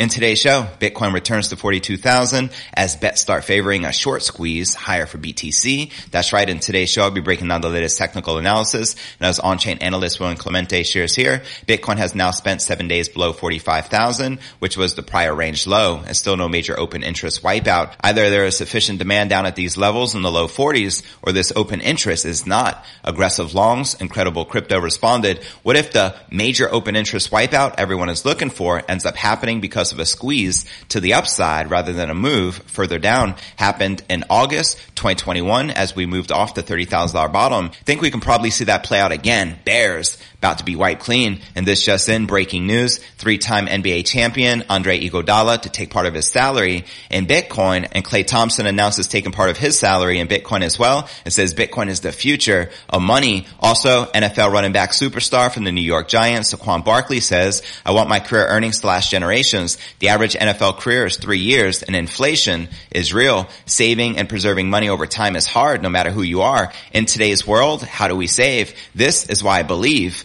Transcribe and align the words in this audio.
In 0.00 0.08
today's 0.08 0.40
show, 0.40 0.66
Bitcoin 0.80 1.12
returns 1.12 1.48
to 1.48 1.56
42,000 1.56 2.48
as 2.72 2.96
bets 2.96 3.20
start 3.20 3.44
favoring 3.44 3.84
a 3.84 3.92
short 3.92 4.22
squeeze 4.22 4.72
higher 4.72 5.04
for 5.04 5.18
BTC. 5.18 5.92
That's 6.10 6.32
right. 6.32 6.48
In 6.48 6.58
today's 6.58 6.88
show, 6.88 7.02
I'll 7.02 7.10
be 7.10 7.20
breaking 7.20 7.48
down 7.48 7.60
the 7.60 7.68
latest 7.68 7.98
technical 7.98 8.38
analysis. 8.38 8.96
And 9.18 9.28
as 9.28 9.38
on-chain 9.38 9.76
analyst 9.82 10.18
William 10.18 10.38
Clemente 10.38 10.84
shares 10.84 11.14
here, 11.14 11.42
Bitcoin 11.66 11.98
has 11.98 12.14
now 12.14 12.30
spent 12.30 12.62
seven 12.62 12.88
days 12.88 13.10
below 13.10 13.34
45,000, 13.34 14.38
which 14.58 14.78
was 14.78 14.94
the 14.94 15.02
prior 15.02 15.34
range 15.34 15.66
low 15.66 15.98
and 15.98 16.16
still 16.16 16.38
no 16.38 16.48
major 16.48 16.80
open 16.80 17.02
interest 17.02 17.42
wipeout. 17.42 17.92
Either 18.00 18.30
there 18.30 18.46
is 18.46 18.56
sufficient 18.56 19.00
demand 19.00 19.28
down 19.28 19.44
at 19.44 19.54
these 19.54 19.76
levels 19.76 20.14
in 20.14 20.22
the 20.22 20.32
low 20.32 20.48
40s 20.48 21.02
or 21.20 21.32
this 21.32 21.52
open 21.54 21.82
interest 21.82 22.24
is 22.24 22.46
not. 22.46 22.86
Aggressive 23.04 23.52
longs, 23.52 24.00
incredible 24.00 24.46
crypto 24.46 24.80
responded. 24.80 25.44
What 25.62 25.76
if 25.76 25.92
the 25.92 26.16
major 26.30 26.72
open 26.72 26.96
interest 26.96 27.30
wipeout 27.30 27.74
everyone 27.76 28.08
is 28.08 28.24
looking 28.24 28.48
for 28.48 28.82
ends 28.88 29.04
up 29.04 29.16
happening 29.16 29.60
because 29.60 29.89
of 29.92 29.98
a 29.98 30.06
squeeze 30.06 30.64
to 30.88 31.00
the 31.00 31.14
upside 31.14 31.70
rather 31.70 31.92
than 31.92 32.10
a 32.10 32.14
move 32.14 32.56
further 32.66 32.98
down 32.98 33.34
happened 33.56 34.02
in 34.08 34.24
August 34.30 34.78
2021 34.94 35.70
as 35.70 35.94
we 35.96 36.06
moved 36.06 36.32
off 36.32 36.54
the 36.54 36.62
$30,000 36.62 37.32
bottom. 37.32 37.70
think 37.84 38.00
we 38.00 38.10
can 38.10 38.20
probably 38.20 38.50
see 38.50 38.64
that 38.64 38.84
play 38.84 39.00
out 39.00 39.12
again. 39.12 39.58
Bears 39.64 40.18
about 40.40 40.56
to 40.56 40.64
be 40.64 40.74
wiped 40.74 41.02
clean. 41.02 41.38
And 41.54 41.66
this 41.66 41.84
just 41.84 42.08
in 42.08 42.24
breaking 42.24 42.66
news, 42.66 42.96
three-time 43.18 43.66
NBA 43.66 44.06
champion 44.06 44.64
Andre 44.70 44.98
Iguodala 44.98 45.60
to 45.62 45.68
take 45.68 45.90
part 45.90 46.06
of 46.06 46.14
his 46.14 46.28
salary 46.28 46.86
in 47.10 47.26
Bitcoin 47.26 47.86
and 47.92 48.02
Klay 48.02 48.26
Thompson 48.26 48.64
announces 48.64 49.06
taking 49.06 49.32
part 49.32 49.50
of 49.50 49.58
his 49.58 49.78
salary 49.78 50.18
in 50.18 50.28
Bitcoin 50.28 50.62
as 50.62 50.78
well 50.78 51.10
and 51.26 51.34
says 51.34 51.52
Bitcoin 51.52 51.88
is 51.88 52.00
the 52.00 52.10
future 52.10 52.70
of 52.88 53.02
money. 53.02 53.46
Also, 53.60 54.06
NFL 54.06 54.50
running 54.50 54.72
back 54.72 54.92
superstar 54.92 55.52
from 55.52 55.64
the 55.64 55.72
New 55.72 55.82
York 55.82 56.08
Giants, 56.08 56.54
Saquon 56.54 56.86
Barkley 56.86 57.20
says, 57.20 57.62
I 57.84 57.92
want 57.92 58.08
my 58.08 58.20
career 58.20 58.46
earnings 58.46 58.80
to 58.80 58.86
last 58.86 59.10
generations. 59.10 59.76
The 59.98 60.08
average 60.08 60.36
NFL 60.36 60.78
career 60.78 61.04
is 61.04 61.18
three 61.18 61.40
years 61.40 61.82
and 61.82 61.94
inflation 61.94 62.68
is 62.90 63.12
real. 63.12 63.46
Saving 63.66 64.16
and 64.16 64.26
preserving 64.26 64.70
money 64.70 64.88
over 64.88 65.06
time 65.06 65.36
is 65.36 65.46
hard 65.46 65.82
no 65.82 65.90
matter 65.90 66.10
who 66.10 66.22
you 66.22 66.40
are. 66.40 66.72
In 66.94 67.04
today's 67.04 67.46
world, 67.46 67.82
how 67.82 68.08
do 68.08 68.16
we 68.16 68.26
save? 68.26 68.74
This 68.94 69.28
is 69.28 69.44
why 69.44 69.58
I 69.58 69.64
believe 69.64 70.24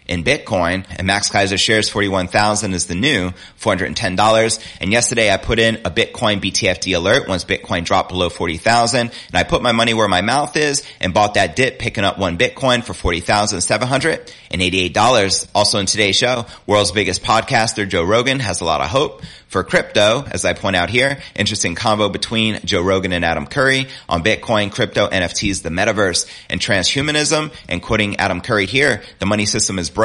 in 0.11 0.23
Bitcoin 0.25 0.85
and 0.97 1.07
Max 1.07 1.29
Keiser 1.29 1.57
shares 1.57 1.87
41,000 1.87 2.73
is 2.73 2.87
the 2.87 2.95
new 2.95 3.31
$410. 3.61 4.59
And 4.81 4.91
yesterday 4.91 5.31
I 5.31 5.37
put 5.37 5.57
in 5.57 5.75
a 5.85 5.89
Bitcoin 5.89 6.41
BTFD 6.41 6.97
alert 6.97 7.29
once 7.29 7.45
Bitcoin 7.45 7.85
dropped 7.85 8.09
below 8.09 8.27
40,000 8.27 8.99
and 8.99 9.11
I 9.33 9.43
put 9.43 9.61
my 9.61 9.71
money 9.71 9.93
where 9.93 10.09
my 10.09 10.19
mouth 10.19 10.57
is 10.57 10.83
and 10.99 11.13
bought 11.13 11.35
that 11.35 11.55
dip 11.55 11.79
picking 11.79 12.03
up 12.03 12.19
one 12.19 12.37
Bitcoin 12.37 12.83
for 12.83 12.91
$40,788. 12.91 15.47
Also 15.55 15.79
in 15.79 15.85
today's 15.85 16.17
show, 16.17 16.45
world's 16.67 16.91
biggest 16.91 17.23
podcaster 17.23 17.87
Joe 17.87 18.03
Rogan 18.03 18.41
has 18.41 18.59
a 18.59 18.65
lot 18.65 18.81
of 18.81 18.89
hope 18.89 19.21
for 19.51 19.65
crypto, 19.65 20.23
as 20.31 20.45
I 20.45 20.53
point 20.53 20.77
out 20.77 20.89
here, 20.89 21.17
interesting 21.35 21.75
combo 21.75 22.07
between 22.07 22.61
Joe 22.63 22.81
Rogan 22.81 23.11
and 23.11 23.25
Adam 23.25 23.45
Curry 23.45 23.87
on 24.07 24.23
Bitcoin, 24.23 24.71
crypto, 24.71 25.09
NFTs, 25.09 25.61
the 25.61 25.67
metaverse, 25.67 26.25
and 26.49 26.61
transhumanism. 26.61 27.51
And 27.67 27.81
quoting 27.81 28.15
Adam 28.15 28.39
Curry 28.39 28.65
here, 28.65 29.03
the 29.19 29.25
money 29.25 29.45
system 29.45 29.77
is 29.77 29.89
broken. 29.89 30.00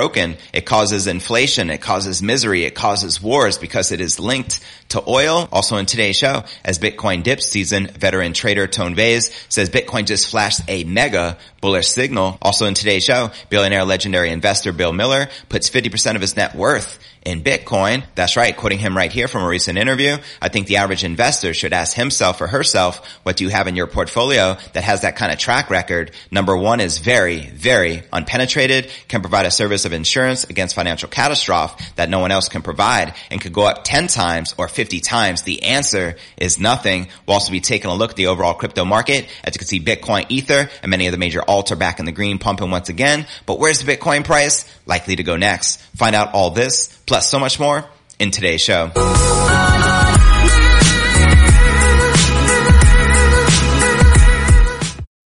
It 0.52 0.66
causes 0.66 1.06
inflation. 1.06 1.70
It 1.70 1.80
causes 1.80 2.22
misery. 2.22 2.64
It 2.64 2.74
causes 2.74 3.22
wars 3.22 3.58
because 3.58 3.92
it 3.92 4.00
is 4.00 4.18
linked 4.18 4.60
to 4.90 5.02
oil. 5.08 5.48
Also 5.52 5.76
in 5.76 5.86
today's 5.86 6.16
show, 6.16 6.44
as 6.64 6.78
Bitcoin 6.78 7.22
dips, 7.22 7.46
seasoned 7.46 7.90
veteran 7.92 8.32
trader 8.32 8.66
Tone 8.66 8.94
Vays 8.94 9.30
says 9.48 9.70
Bitcoin 9.70 10.06
just 10.06 10.28
flashed 10.28 10.60
a 10.68 10.84
mega 10.84 11.38
bullish 11.60 11.88
signal. 11.88 12.38
Also 12.42 12.66
in 12.66 12.74
today's 12.74 13.04
show, 13.04 13.30
billionaire 13.48 13.84
legendary 13.84 14.30
investor 14.30 14.72
Bill 14.72 14.92
Miller 14.92 15.28
puts 15.48 15.70
50% 15.70 16.14
of 16.14 16.20
his 16.20 16.36
net 16.36 16.54
worth 16.54 16.98
in 17.26 17.42
Bitcoin. 17.42 18.04
That's 18.14 18.36
right, 18.36 18.56
quoting 18.56 18.78
him 18.78 18.96
right 18.96 19.10
here 19.10 19.26
from 19.26 19.42
a 19.42 19.48
recent 19.48 19.78
interview. 19.78 20.16
I 20.40 20.48
think 20.48 20.68
the 20.68 20.76
average 20.76 21.02
investor 21.02 21.52
should 21.54 21.72
ask 21.72 21.96
himself 21.96 22.40
or 22.40 22.46
herself, 22.46 23.04
what 23.24 23.36
do 23.36 23.42
you 23.42 23.50
have 23.50 23.66
in 23.66 23.74
your 23.74 23.88
portfolio 23.88 24.56
that 24.74 24.84
has 24.84 25.00
that 25.00 25.16
kind 25.16 25.32
of 25.32 25.38
track 25.38 25.68
record? 25.68 26.12
Number 26.30 26.56
one 26.56 26.78
is 26.78 26.98
very, 26.98 27.40
very 27.40 28.02
unpenetrated, 28.12 28.90
can 29.08 29.22
provide 29.22 29.44
a 29.44 29.50
service 29.50 29.84
of 29.84 29.92
insurance 29.92 30.44
against 30.44 30.76
financial 30.76 31.08
catastrophe 31.08 31.84
that 31.96 32.08
no 32.08 32.20
one 32.20 32.30
else 32.30 32.48
can 32.48 32.62
provide 32.62 33.12
and 33.32 33.40
could 33.40 33.52
go 33.52 33.66
up 33.66 33.82
10 33.82 34.06
times 34.06 34.54
or 34.56 34.68
50 34.68 35.00
times. 35.00 35.42
The 35.42 35.64
answer 35.64 36.14
is 36.36 36.60
nothing. 36.60 37.08
We'll 37.26 37.34
also 37.34 37.50
be 37.50 37.60
taking 37.60 37.90
a 37.90 37.94
look 37.94 38.10
at 38.10 38.16
the 38.16 38.28
overall 38.28 38.54
crypto 38.54 38.84
market. 38.84 39.26
As 39.42 39.52
you 39.52 39.58
can 39.58 39.66
see, 39.66 39.80
Bitcoin, 39.80 40.26
Ether, 40.28 40.70
and 40.80 40.90
many 40.90 41.08
of 41.08 41.12
the 41.12 41.18
major 41.18 41.40
alts 41.40 41.72
are 41.72 41.76
back 41.76 41.98
in 41.98 42.06
the 42.06 42.12
green 42.12 42.38
pumping 42.38 42.70
once 42.70 42.88
again. 42.88 43.26
But 43.46 43.58
where's 43.58 43.82
the 43.82 43.96
Bitcoin 43.96 44.24
price? 44.24 44.64
Likely 44.86 45.16
to 45.16 45.24
go 45.24 45.34
next. 45.34 45.82
Find 45.96 46.14
out 46.14 46.32
all 46.32 46.50
this 46.50 46.96
plus 47.06 47.15
so 47.20 47.38
much 47.38 47.60
more 47.60 47.84
in 48.18 48.30
today's 48.30 48.60
show. 48.60 48.90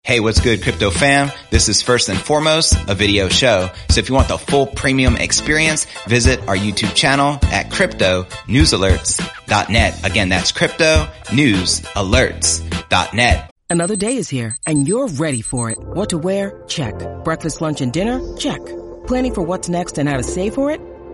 Hey, 0.09 0.19
what's 0.19 0.41
good, 0.41 0.61
crypto 0.63 0.89
fam? 0.89 1.31
This 1.51 1.69
is 1.69 1.83
first 1.83 2.09
and 2.09 2.17
foremost 2.17 2.73
a 2.89 2.95
video 2.95 3.29
show. 3.29 3.69
So 3.89 3.99
if 3.99 4.09
you 4.09 4.15
want 4.15 4.27
the 4.27 4.39
full 4.39 4.65
premium 4.65 5.15
experience, 5.15 5.85
visit 6.07 6.39
our 6.47 6.57
YouTube 6.57 6.95
channel 6.95 7.37
at 7.43 7.69
cryptonewsalerts.net. 7.69 10.03
Again, 10.03 10.29
that's 10.29 10.51
cryptonewsalerts.net. 10.51 13.51
Another 13.69 13.95
day 13.95 14.15
is 14.15 14.29
here 14.29 14.57
and 14.65 14.87
you're 14.87 15.09
ready 15.09 15.41
for 15.41 15.69
it. 15.69 15.77
What 15.77 16.09
to 16.09 16.17
wear? 16.17 16.59
Check. 16.67 16.95
Breakfast, 17.23 17.61
lunch, 17.61 17.81
and 17.81 17.93
dinner? 17.93 18.35
Check. 18.35 18.61
Planning 19.05 19.35
for 19.35 19.43
what's 19.43 19.69
next 19.69 19.99
and 19.99 20.09
how 20.09 20.17
to 20.17 20.23
save 20.23 20.55
for 20.55 20.71
it? 20.71 20.81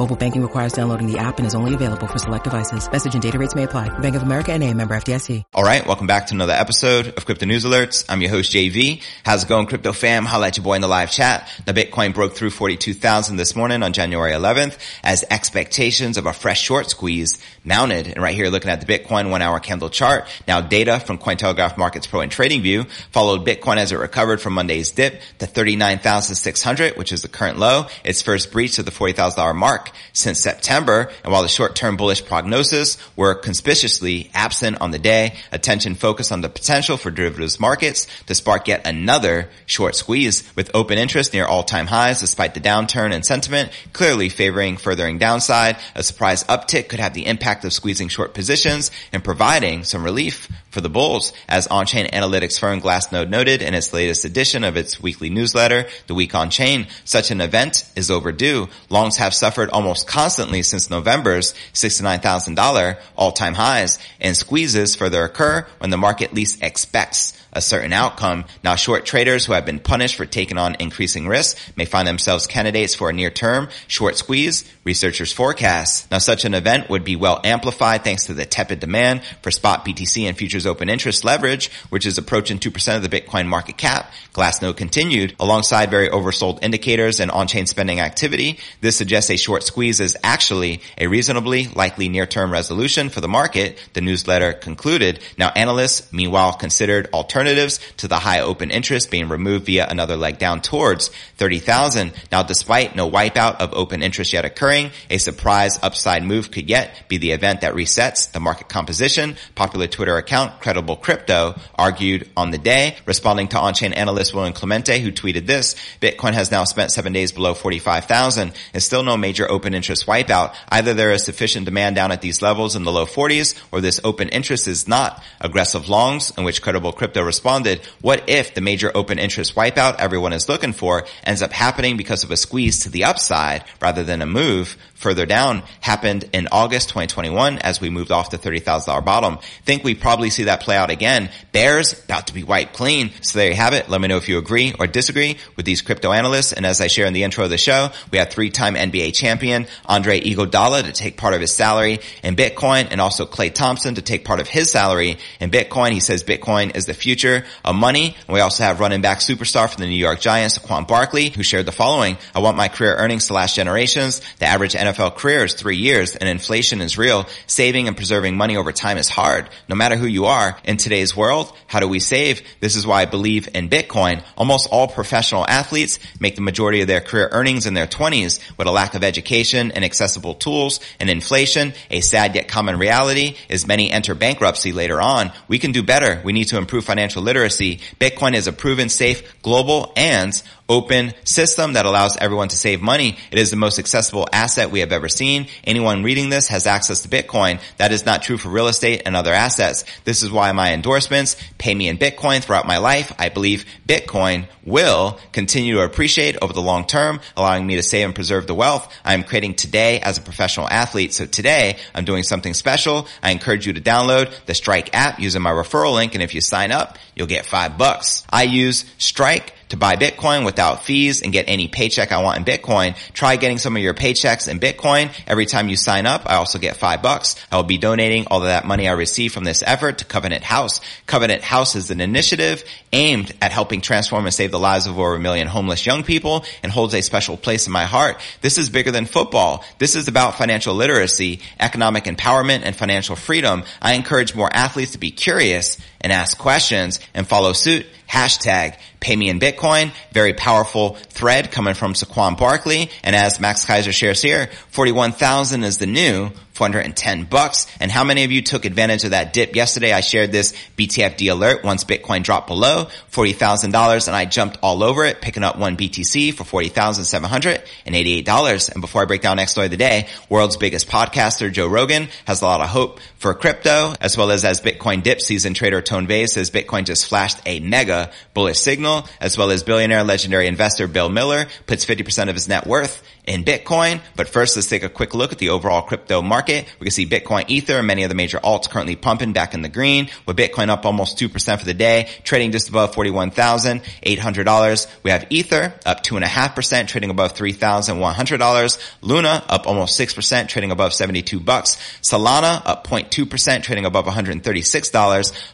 Mobile 0.00 0.16
banking 0.16 0.40
requires 0.40 0.72
downloading 0.72 1.12
the 1.12 1.18
app 1.18 1.36
and 1.36 1.46
is 1.46 1.54
only 1.54 1.74
available 1.74 2.06
for 2.06 2.18
select 2.18 2.44
devices. 2.44 2.90
Message 2.90 3.12
and 3.12 3.22
data 3.22 3.38
rates 3.38 3.54
may 3.54 3.64
apply. 3.64 3.90
Bank 3.98 4.16
of 4.16 4.22
America 4.22 4.50
and 4.50 4.64
a 4.64 4.72
member 4.72 4.94
FDIC. 4.94 5.42
All 5.52 5.62
right. 5.62 5.86
Welcome 5.86 6.06
back 6.06 6.28
to 6.28 6.34
another 6.34 6.54
episode 6.54 7.08
of 7.18 7.26
Crypto 7.26 7.44
News 7.44 7.66
Alerts. 7.66 8.06
I'm 8.08 8.22
your 8.22 8.30
host, 8.30 8.50
JV. 8.50 9.02
How's 9.26 9.42
it 9.42 9.50
going, 9.50 9.66
crypto 9.66 9.92
fam? 9.92 10.24
Holla 10.24 10.46
at 10.46 10.56
your 10.56 10.64
boy 10.64 10.76
in 10.76 10.80
the 10.80 10.88
live 10.88 11.10
chat. 11.10 11.46
The 11.66 11.74
Bitcoin 11.74 12.14
broke 12.14 12.32
through 12.32 12.48
42,000 12.48 13.36
this 13.36 13.54
morning 13.54 13.82
on 13.82 13.92
January 13.92 14.32
11th 14.32 14.78
as 15.04 15.22
expectations 15.28 16.16
of 16.16 16.24
a 16.24 16.32
fresh 16.32 16.62
short 16.62 16.88
squeeze 16.88 17.38
mounted. 17.64 18.06
And 18.08 18.22
right 18.22 18.34
here, 18.34 18.48
looking 18.48 18.70
at 18.70 18.80
the 18.80 18.86
Bitcoin 18.86 19.30
one 19.30 19.42
hour 19.42 19.60
candle 19.60 19.90
chart. 19.90 20.26
Now 20.48 20.60
data 20.60 21.00
from 21.00 21.18
Cointelegraph 21.18 21.76
Markets 21.76 22.06
Pro 22.06 22.20
and 22.20 22.32
Trading 22.32 22.62
View 22.62 22.84
followed 23.12 23.46
Bitcoin 23.46 23.76
as 23.76 23.92
it 23.92 23.96
recovered 23.96 24.40
from 24.40 24.54
Monday's 24.54 24.90
dip 24.90 25.20
to 25.38 25.46
39,600, 25.46 26.96
which 26.96 27.12
is 27.12 27.22
the 27.22 27.28
current 27.28 27.58
low. 27.58 27.86
Its 28.04 28.22
first 28.22 28.52
breach 28.52 28.78
of 28.78 28.84
the 28.84 28.90
$40,000 28.90 29.54
mark 29.54 29.90
since 30.12 30.40
September. 30.40 31.10
And 31.22 31.32
while 31.32 31.42
the 31.42 31.48
short-term 31.48 31.96
bullish 31.96 32.24
prognosis 32.24 32.96
were 33.16 33.34
conspicuously 33.34 34.30
absent 34.34 34.80
on 34.80 34.90
the 34.90 34.98
day, 34.98 35.34
attention 35.52 35.94
focused 35.94 36.32
on 36.32 36.40
the 36.40 36.48
potential 36.48 36.96
for 36.96 37.10
derivatives 37.10 37.60
markets 37.60 38.06
to 38.26 38.34
spark 38.34 38.68
yet 38.68 38.86
another 38.86 39.48
short 39.66 39.94
squeeze 39.94 40.44
with 40.56 40.70
open 40.74 40.98
interest 40.98 41.32
near 41.32 41.44
all-time 41.46 41.86
highs 41.86 42.20
despite 42.20 42.54
the 42.54 42.60
downturn 42.60 43.12
in 43.12 43.22
sentiment 43.22 43.70
clearly 43.92 44.28
favoring 44.28 44.76
furthering 44.76 45.18
downside. 45.18 45.76
A 45.94 46.02
surprise 46.02 46.44
uptick 46.44 46.88
could 46.88 47.00
have 47.00 47.14
the 47.14 47.26
impact 47.26 47.49
impact 47.50 47.64
of 47.64 47.72
squeezing 47.72 48.06
short 48.08 48.32
positions 48.32 48.92
and 49.12 49.24
providing 49.24 49.82
some 49.82 50.04
relief 50.04 50.48
for 50.70 50.80
the 50.80 50.88
bulls. 50.88 51.32
As 51.48 51.66
on-chain 51.66 52.06
analytics 52.06 52.60
firm 52.60 52.80
Glassnode 52.80 53.28
noted 53.28 53.60
in 53.60 53.74
its 53.74 53.92
latest 53.92 54.24
edition 54.24 54.62
of 54.62 54.76
its 54.76 55.02
weekly 55.02 55.30
newsletter, 55.30 55.86
The 56.06 56.14
Week 56.14 56.32
on 56.32 56.50
Chain, 56.50 56.86
such 57.04 57.32
an 57.32 57.40
event 57.40 57.90
is 57.96 58.08
overdue. 58.08 58.68
Longs 58.88 59.16
have 59.16 59.34
suffered 59.34 59.68
almost 59.70 60.06
constantly 60.06 60.62
since 60.62 60.90
November's 60.90 61.54
$69,000 61.74 62.98
all-time 63.16 63.54
highs 63.54 63.98
and 64.20 64.36
squeezes 64.36 64.94
further 64.94 65.24
occur 65.24 65.66
when 65.78 65.90
the 65.90 65.96
market 65.96 66.32
least 66.32 66.62
expects 66.62 67.36
a 67.52 67.60
certain 67.60 67.92
outcome. 67.92 68.44
Now 68.62 68.76
short 68.76 69.04
traders 69.04 69.46
who 69.46 69.52
have 69.52 69.66
been 69.66 69.80
punished 69.80 70.16
for 70.16 70.26
taking 70.26 70.58
on 70.58 70.76
increasing 70.78 71.26
risk 71.26 71.58
may 71.76 71.84
find 71.84 72.06
themselves 72.06 72.46
candidates 72.46 72.94
for 72.94 73.10
a 73.10 73.12
near 73.12 73.30
term 73.30 73.68
short 73.88 74.16
squeeze, 74.16 74.70
researchers 74.84 75.32
forecast. 75.32 76.10
Now 76.10 76.18
such 76.18 76.44
an 76.44 76.54
event 76.54 76.88
would 76.90 77.04
be 77.04 77.16
well 77.16 77.40
amplified 77.44 78.04
thanks 78.04 78.26
to 78.26 78.34
the 78.34 78.46
tepid 78.46 78.80
demand 78.80 79.22
for 79.42 79.50
spot 79.50 79.84
BTC 79.84 80.24
and 80.28 80.36
futures 80.36 80.66
open 80.66 80.88
interest 80.88 81.24
leverage, 81.24 81.70
which 81.90 82.06
is 82.06 82.18
approaching 82.18 82.58
2% 82.58 82.96
of 82.96 83.02
the 83.02 83.08
Bitcoin 83.08 83.46
market 83.46 83.76
cap. 83.76 84.12
Glassnode 84.32 84.76
continued 84.76 85.34
alongside 85.40 85.90
very 85.90 86.08
oversold 86.08 86.62
indicators 86.62 87.20
and 87.20 87.30
on-chain 87.30 87.66
spending 87.66 88.00
activity. 88.00 88.58
This 88.80 88.96
suggests 88.96 89.30
a 89.30 89.36
short 89.36 89.64
squeeze 89.64 90.00
is 90.00 90.16
actually 90.22 90.82
a 90.98 91.06
reasonably 91.06 91.66
likely 91.68 92.08
near-term 92.08 92.52
resolution 92.52 93.08
for 93.08 93.20
the 93.20 93.28
market, 93.28 93.78
the 93.92 94.00
newsletter 94.00 94.52
concluded. 94.52 95.20
Now 95.36 95.50
analysts 95.50 96.12
meanwhile 96.12 96.52
considered 96.52 97.08
alternatives 97.12 97.39
alternatives 97.40 97.80
to 97.96 98.06
the 98.06 98.18
high 98.18 98.40
open 98.40 98.70
interest 98.70 99.10
being 99.10 99.28
removed 99.28 99.64
via 99.64 99.86
another 99.88 100.14
leg 100.14 100.38
down 100.38 100.60
towards 100.60 101.08
30,000. 101.38 102.12
Now, 102.30 102.42
despite 102.42 102.94
no 102.94 103.10
wipeout 103.10 103.56
of 103.60 103.72
open 103.72 104.02
interest 104.02 104.34
yet 104.34 104.44
occurring, 104.44 104.90
a 105.08 105.16
surprise 105.16 105.78
upside 105.82 106.22
move 106.22 106.50
could 106.50 106.68
yet 106.68 107.08
be 107.08 107.16
the 107.16 107.30
event 107.32 107.62
that 107.62 107.72
resets 107.72 108.30
the 108.30 108.40
market 108.40 108.68
composition. 108.68 109.36
Popular 109.54 109.86
Twitter 109.86 110.18
account 110.18 110.60
Credible 110.60 110.96
Crypto 110.96 111.58
argued 111.76 112.28
on 112.36 112.50
the 112.50 112.58
day, 112.58 112.98
responding 113.06 113.48
to 113.48 113.58
on-chain 113.58 113.94
analyst 113.94 114.34
William 114.34 114.52
Clemente, 114.52 115.00
who 115.00 115.10
tweeted 115.10 115.46
this, 115.46 115.76
Bitcoin 116.02 116.34
has 116.34 116.50
now 116.50 116.64
spent 116.64 116.92
seven 116.92 117.14
days 117.14 117.32
below 117.32 117.54
45,000 117.54 118.52
and 118.74 118.82
still 118.82 119.02
no 119.02 119.16
major 119.16 119.50
open 119.50 119.72
interest 119.72 120.06
wipeout. 120.06 120.54
Either 120.68 120.92
there 120.92 121.12
is 121.12 121.24
sufficient 121.24 121.64
demand 121.64 121.96
down 121.96 122.12
at 122.12 122.20
these 122.20 122.42
levels 122.42 122.76
in 122.76 122.84
the 122.84 122.92
low 122.92 123.06
40s 123.06 123.58
or 123.72 123.80
this 123.80 123.98
open 124.04 124.28
interest 124.28 124.68
is 124.68 124.86
not 124.86 125.22
aggressive 125.40 125.88
longs 125.88 126.32
in 126.36 126.44
which 126.44 126.60
Credible 126.60 126.92
Crypto 126.92 127.22
responded, 127.30 127.80
what 128.00 128.28
if 128.28 128.54
the 128.54 128.60
major 128.60 128.90
open 128.92 129.20
interest 129.20 129.54
wipeout 129.54 130.00
everyone 130.00 130.32
is 130.32 130.48
looking 130.48 130.72
for 130.72 131.06
ends 131.22 131.42
up 131.42 131.52
happening 131.52 131.96
because 131.96 132.24
of 132.24 132.32
a 132.32 132.36
squeeze 132.36 132.80
to 132.80 132.90
the 132.90 133.04
upside 133.04 133.62
rather 133.80 134.02
than 134.02 134.20
a 134.20 134.26
move 134.26 134.76
further 134.94 135.26
down 135.26 135.62
happened 135.80 136.24
in 136.32 136.48
August 136.50 136.88
2021 136.88 137.58
as 137.58 137.80
we 137.80 137.88
moved 137.88 138.10
off 138.10 138.30
the 138.30 138.36
$30,000 138.36 139.04
bottom. 139.04 139.38
Think 139.64 139.84
we 139.84 139.94
probably 139.94 140.28
see 140.28 140.44
that 140.44 140.60
play 140.60 140.76
out 140.76 140.90
again. 140.90 141.30
Bears 141.52 142.04
about 142.04 142.26
to 142.26 142.34
be 142.34 142.42
wiped 142.42 142.74
clean. 142.74 143.10
So 143.22 143.38
there 143.38 143.48
you 143.48 143.54
have 143.54 143.72
it. 143.72 143.88
Let 143.88 144.00
me 144.00 144.08
know 144.08 144.18
if 144.18 144.28
you 144.28 144.38
agree 144.38 144.74
or 144.78 144.86
disagree 144.86 145.38
with 145.56 145.64
these 145.64 145.80
crypto 145.80 146.12
analysts. 146.12 146.52
And 146.52 146.66
as 146.66 146.80
I 146.80 146.88
share 146.88 147.06
in 147.06 147.14
the 147.14 147.22
intro 147.22 147.44
of 147.44 147.50
the 147.50 147.58
show, 147.58 147.90
we 148.10 148.18
have 148.18 148.30
three-time 148.30 148.74
NBA 148.74 149.14
champion 149.14 149.66
Andre 149.86 150.20
Iguodala 150.20 150.84
to 150.84 150.92
take 150.92 151.16
part 151.16 151.34
of 151.34 151.40
his 151.40 151.52
salary 151.52 152.00
in 152.22 152.36
Bitcoin 152.36 152.88
and 152.90 153.00
also 153.00 153.24
Klay 153.24 153.52
Thompson 153.52 153.94
to 153.94 154.02
take 154.02 154.24
part 154.24 154.40
of 154.40 154.48
his 154.48 154.70
salary 154.70 155.18
in 155.40 155.50
Bitcoin. 155.50 155.92
He 155.92 156.00
says 156.00 156.24
Bitcoin 156.24 156.76
is 156.76 156.86
the 156.86 156.94
future 156.94 157.19
of 157.24 157.74
money. 157.74 158.16
And 158.26 158.34
we 158.34 158.40
also 158.40 158.62
have 158.64 158.80
running 158.80 159.00
back 159.00 159.18
superstar 159.18 159.68
from 159.68 159.80
the 159.80 159.88
New 159.88 159.96
York 159.96 160.20
Giants, 160.20 160.58
Saquon 160.58 160.86
Barkley, 160.86 161.30
who 161.30 161.42
shared 161.42 161.66
the 161.66 161.72
following. 161.72 162.16
I 162.34 162.40
want 162.40 162.56
my 162.56 162.68
career 162.68 162.94
earnings 162.94 163.26
to 163.26 163.34
last 163.34 163.56
generations. 163.56 164.20
The 164.38 164.46
average 164.46 164.74
NFL 164.74 165.00
NFL 165.00 165.16
career 165.16 165.44
is 165.44 165.54
three 165.54 165.76
years 165.76 166.16
and 166.16 166.28
inflation 166.28 166.80
is 166.80 166.98
real. 166.98 167.26
Saving 167.46 167.88
and 167.88 167.96
preserving 167.96 168.36
money 168.36 168.56
over 168.56 168.72
time 168.72 168.98
is 168.98 169.08
hard. 169.08 169.48
No 169.68 169.74
matter 169.74 169.96
who 169.96 170.06
you 170.06 170.26
are 170.26 170.56
in 170.64 170.76
today's 170.76 171.16
world, 171.16 171.52
how 171.66 171.80
do 171.80 171.88
we 171.88 172.00
save? 172.00 172.42
This 172.60 172.76
is 172.76 172.86
why 172.86 173.02
I 173.02 173.06
believe 173.06 173.48
in 173.54 173.68
Bitcoin. 173.68 174.22
Almost 174.36 174.68
all 174.70 174.88
professional 174.88 175.46
athletes 175.46 175.98
make 176.18 176.36
the 176.36 176.42
majority 176.42 176.80
of 176.82 176.88
their 176.88 177.00
career 177.00 177.28
earnings 177.32 177.66
in 177.66 177.74
their 177.74 177.86
twenties 177.86 178.40
with 178.56 178.66
a 178.66 178.72
lack 178.72 178.94
of 178.94 179.04
education 179.04 179.72
and 179.72 179.84
accessible 179.84 180.34
tools 180.34 180.80
and 180.98 181.08
inflation. 181.08 181.72
A 181.90 182.00
sad 182.00 182.34
yet 182.34 182.48
common 182.48 182.78
reality 182.78 183.36
is 183.48 183.66
many 183.66 183.90
enter 183.90 184.14
bankruptcy 184.14 184.72
later 184.72 185.00
on. 185.00 185.32
We 185.48 185.58
can 185.58 185.72
do 185.72 185.82
better. 185.82 186.20
We 186.24 186.32
need 186.32 186.48
to 186.48 186.58
improve 186.58 186.84
financial 186.84 187.09
literacy. 187.18 187.80
Bitcoin 187.98 188.34
is 188.34 188.46
a 188.46 188.52
proven 188.52 188.88
safe, 188.88 189.42
global, 189.42 189.92
and 189.96 190.40
open 190.70 191.12
system 191.24 191.74
that 191.74 191.84
allows 191.84 192.16
everyone 192.16 192.48
to 192.48 192.56
save 192.56 192.80
money. 192.80 193.18
It 193.30 193.38
is 193.38 193.50
the 193.50 193.56
most 193.56 193.78
accessible 193.78 194.28
asset 194.32 194.70
we 194.70 194.80
have 194.80 194.92
ever 194.92 195.10
seen. 195.10 195.48
Anyone 195.64 196.02
reading 196.02 196.30
this 196.30 196.48
has 196.48 196.66
access 196.66 197.02
to 197.02 197.08
Bitcoin. 197.08 197.60
That 197.76 197.92
is 197.92 198.06
not 198.06 198.22
true 198.22 198.38
for 198.38 198.48
real 198.48 198.68
estate 198.68 199.02
and 199.04 199.14
other 199.14 199.34
assets. 199.34 199.84
This 200.04 200.22
is 200.22 200.30
why 200.30 200.52
my 200.52 200.72
endorsements 200.72 201.36
pay 201.58 201.74
me 201.74 201.88
in 201.88 201.98
Bitcoin 201.98 202.42
throughout 202.42 202.66
my 202.66 202.78
life. 202.78 203.12
I 203.18 203.28
believe 203.28 203.66
Bitcoin 203.86 204.46
will 204.64 205.18
continue 205.32 205.74
to 205.74 205.82
appreciate 205.82 206.36
over 206.40 206.52
the 206.52 206.62
long 206.62 206.86
term, 206.86 207.20
allowing 207.36 207.66
me 207.66 207.76
to 207.76 207.82
save 207.82 208.06
and 208.06 208.14
preserve 208.14 208.46
the 208.46 208.54
wealth 208.54 208.70
I 209.04 209.14
am 209.14 209.24
creating 209.24 209.54
today 209.54 210.00
as 210.00 210.18
a 210.18 210.22
professional 210.22 210.68
athlete. 210.68 211.12
So 211.12 211.26
today 211.26 211.78
I'm 211.94 212.04
doing 212.04 212.22
something 212.22 212.54
special. 212.54 213.08
I 213.22 213.32
encourage 213.32 213.66
you 213.66 213.72
to 213.72 213.80
download 213.80 214.32
the 214.46 214.54
Strike 214.54 214.94
app 214.94 215.18
using 215.18 215.42
my 215.42 215.50
referral 215.50 215.94
link. 215.94 216.14
And 216.14 216.22
if 216.22 216.34
you 216.34 216.40
sign 216.40 216.70
up, 216.72 216.98
you'll 217.14 217.26
get 217.26 217.46
five 217.46 217.78
bucks. 217.78 218.24
I 218.30 218.44
use 218.44 218.84
Strike 218.98 219.54
to 219.70 219.76
buy 219.76 219.96
Bitcoin 219.96 220.44
without 220.44 220.84
fees 220.84 221.22
and 221.22 221.32
get 221.32 221.48
any 221.48 221.68
paycheck 221.68 222.12
I 222.12 222.22
want 222.22 222.38
in 222.38 222.44
Bitcoin. 222.44 222.96
Try 223.12 223.36
getting 223.36 223.58
some 223.58 223.76
of 223.76 223.82
your 223.82 223.94
paychecks 223.94 224.48
in 224.48 224.60
Bitcoin. 224.60 225.10
Every 225.26 225.46
time 225.46 225.68
you 225.68 225.76
sign 225.76 226.06
up, 226.06 226.22
I 226.26 226.36
also 226.36 226.58
get 226.58 226.76
five 226.76 227.02
bucks. 227.02 227.36
I 227.50 227.56
will 227.56 227.64
be 227.64 227.78
donating 227.78 228.26
all 228.26 228.38
of 228.38 228.48
that 228.48 228.66
money 228.66 228.88
I 228.88 228.92
receive 228.92 229.32
from 229.32 229.44
this 229.44 229.62
effort 229.66 229.98
to 229.98 230.04
Covenant 230.04 230.44
House. 230.44 230.80
Covenant 231.06 231.42
House 231.42 231.74
is 231.74 231.90
an 231.90 232.00
initiative 232.00 232.64
aimed 232.92 233.32
at 233.40 233.52
helping 233.52 233.80
transform 233.80 234.26
and 234.26 234.34
save 234.34 234.50
the 234.50 234.58
lives 234.58 234.86
of 234.86 234.98
over 234.98 235.14
a 235.14 235.20
million 235.20 235.46
homeless 235.46 235.86
young 235.86 236.02
people 236.02 236.44
and 236.62 236.72
holds 236.72 236.94
a 236.94 237.02
special 237.02 237.36
place 237.36 237.66
in 237.66 237.72
my 237.72 237.84
heart. 237.84 238.20
This 238.40 238.58
is 238.58 238.70
bigger 238.70 238.90
than 238.90 239.06
football. 239.06 239.64
This 239.78 239.94
is 239.94 240.08
about 240.08 240.36
financial 240.36 240.74
literacy, 240.74 241.40
economic 241.58 242.04
empowerment, 242.04 242.62
and 242.64 242.74
financial 242.74 243.16
freedom. 243.16 243.62
I 243.80 243.94
encourage 243.94 244.34
more 244.34 244.50
athletes 244.52 244.92
to 244.92 244.98
be 244.98 245.10
curious 245.10 245.78
and 246.00 246.12
ask 246.12 246.36
questions 246.38 246.98
and 247.14 247.26
follow 247.26 247.52
suit 247.52 247.86
hashtag 248.10 248.76
pay 248.98 249.14
me 249.14 249.28
in 249.28 249.38
Bitcoin. 249.38 249.92
Very 250.12 250.34
powerful 250.34 250.94
thread 251.10 251.52
coming 251.52 251.74
from 251.74 251.94
Saquon 251.94 252.36
Barkley. 252.36 252.90
And 253.04 253.14
as 253.14 253.40
Max 253.40 253.64
Keiser 253.64 253.92
shares 253.92 254.20
here, 254.20 254.50
41,000 254.70 255.62
is 255.62 255.78
the 255.78 255.86
new 255.86 256.30
410 256.60 257.24
bucks. 257.24 257.66
And 257.80 257.90
how 257.90 258.04
many 258.04 258.22
of 258.24 258.30
you 258.30 258.42
took 258.42 258.66
advantage 258.66 259.04
of 259.04 259.12
that 259.12 259.32
dip 259.32 259.56
yesterday? 259.56 259.94
I 259.94 260.02
shared 260.02 260.30
this 260.30 260.52
BTFD 260.76 261.32
alert 261.32 261.64
once 261.64 261.84
Bitcoin 261.84 262.22
dropped 262.22 262.48
below 262.48 262.88
$40,000 263.12 264.08
and 264.08 264.14
I 264.14 264.26
jumped 264.26 264.58
all 264.62 264.82
over 264.82 265.06
it, 265.06 265.22
picking 265.22 265.42
up 265.42 265.58
one 265.58 265.78
BTC 265.78 266.34
for 266.34 266.44
$40,788. 266.44 268.72
And 268.72 268.82
before 268.82 269.00
I 269.00 269.06
break 269.06 269.22
down 269.22 269.38
next 269.38 269.52
story 269.52 269.68
of 269.68 269.70
the 269.70 269.78
day, 269.78 270.06
world's 270.28 270.58
biggest 270.58 270.86
podcaster, 270.86 271.50
Joe 271.50 271.66
Rogan, 271.66 272.08
has 272.26 272.42
a 272.42 272.44
lot 272.44 272.60
of 272.60 272.68
hope 272.68 273.00
for 273.16 273.32
crypto, 273.32 273.94
as 273.98 274.18
well 274.18 274.30
as 274.30 274.44
as 274.44 274.60
Bitcoin 274.60 275.02
dips, 275.02 275.24
seasoned 275.24 275.56
trader 275.56 275.80
Tone 275.80 276.06
Vays 276.06 276.34
says 276.34 276.50
Bitcoin 276.50 276.84
just 276.84 277.06
flashed 277.06 277.38
a 277.46 277.60
mega 277.60 278.10
bullish 278.34 278.58
signal, 278.58 279.08
as 279.18 279.38
well 279.38 279.50
as 279.50 279.62
billionaire 279.62 280.04
legendary 280.04 280.46
investor 280.46 280.86
Bill 280.86 281.08
Miller 281.08 281.46
puts 281.66 281.86
50% 281.86 282.28
of 282.28 282.34
his 282.34 282.48
net 282.48 282.66
worth 282.66 283.02
in 283.26 283.44
Bitcoin. 283.44 284.00
But 284.16 284.28
first, 284.28 284.56
let's 284.56 284.68
take 284.68 284.82
a 284.82 284.88
quick 284.88 285.14
look 285.14 285.32
at 285.32 285.38
the 285.38 285.50
overall 285.50 285.82
crypto 285.82 286.22
market. 286.22 286.66
We 286.78 286.84
can 286.84 286.92
see 286.92 287.06
Bitcoin, 287.06 287.44
Ether, 287.48 287.78
and 287.78 287.86
many 287.86 288.02
of 288.02 288.08
the 288.08 288.14
major 288.14 288.38
alts 288.38 288.68
currently 288.68 288.96
pumping 288.96 289.32
back 289.32 289.54
in 289.54 289.62
the 289.62 289.68
green 289.68 290.08
with 290.26 290.36
Bitcoin 290.36 290.68
up 290.68 290.84
almost 290.84 291.18
2% 291.18 291.58
for 291.58 291.64
the 291.64 291.74
day, 291.74 292.08
trading 292.24 292.52
just 292.52 292.68
above 292.68 292.94
$41,800. 292.94 294.86
We 295.02 295.10
have 295.10 295.26
Ether 295.30 295.74
up 295.86 296.02
2.5%, 296.02 296.88
trading 296.88 297.10
above 297.10 297.34
$3,100. 297.34 298.92
Luna 299.02 299.44
up 299.48 299.66
almost 299.66 299.98
6%, 299.98 300.48
trading 300.48 300.70
above 300.70 300.92
72 300.92 301.40
bucks. 301.40 301.76
Solana 302.02 302.62
up 302.64 302.86
0.2%, 302.86 303.62
trading 303.62 303.84
above 303.84 304.06
$136. 304.06 304.42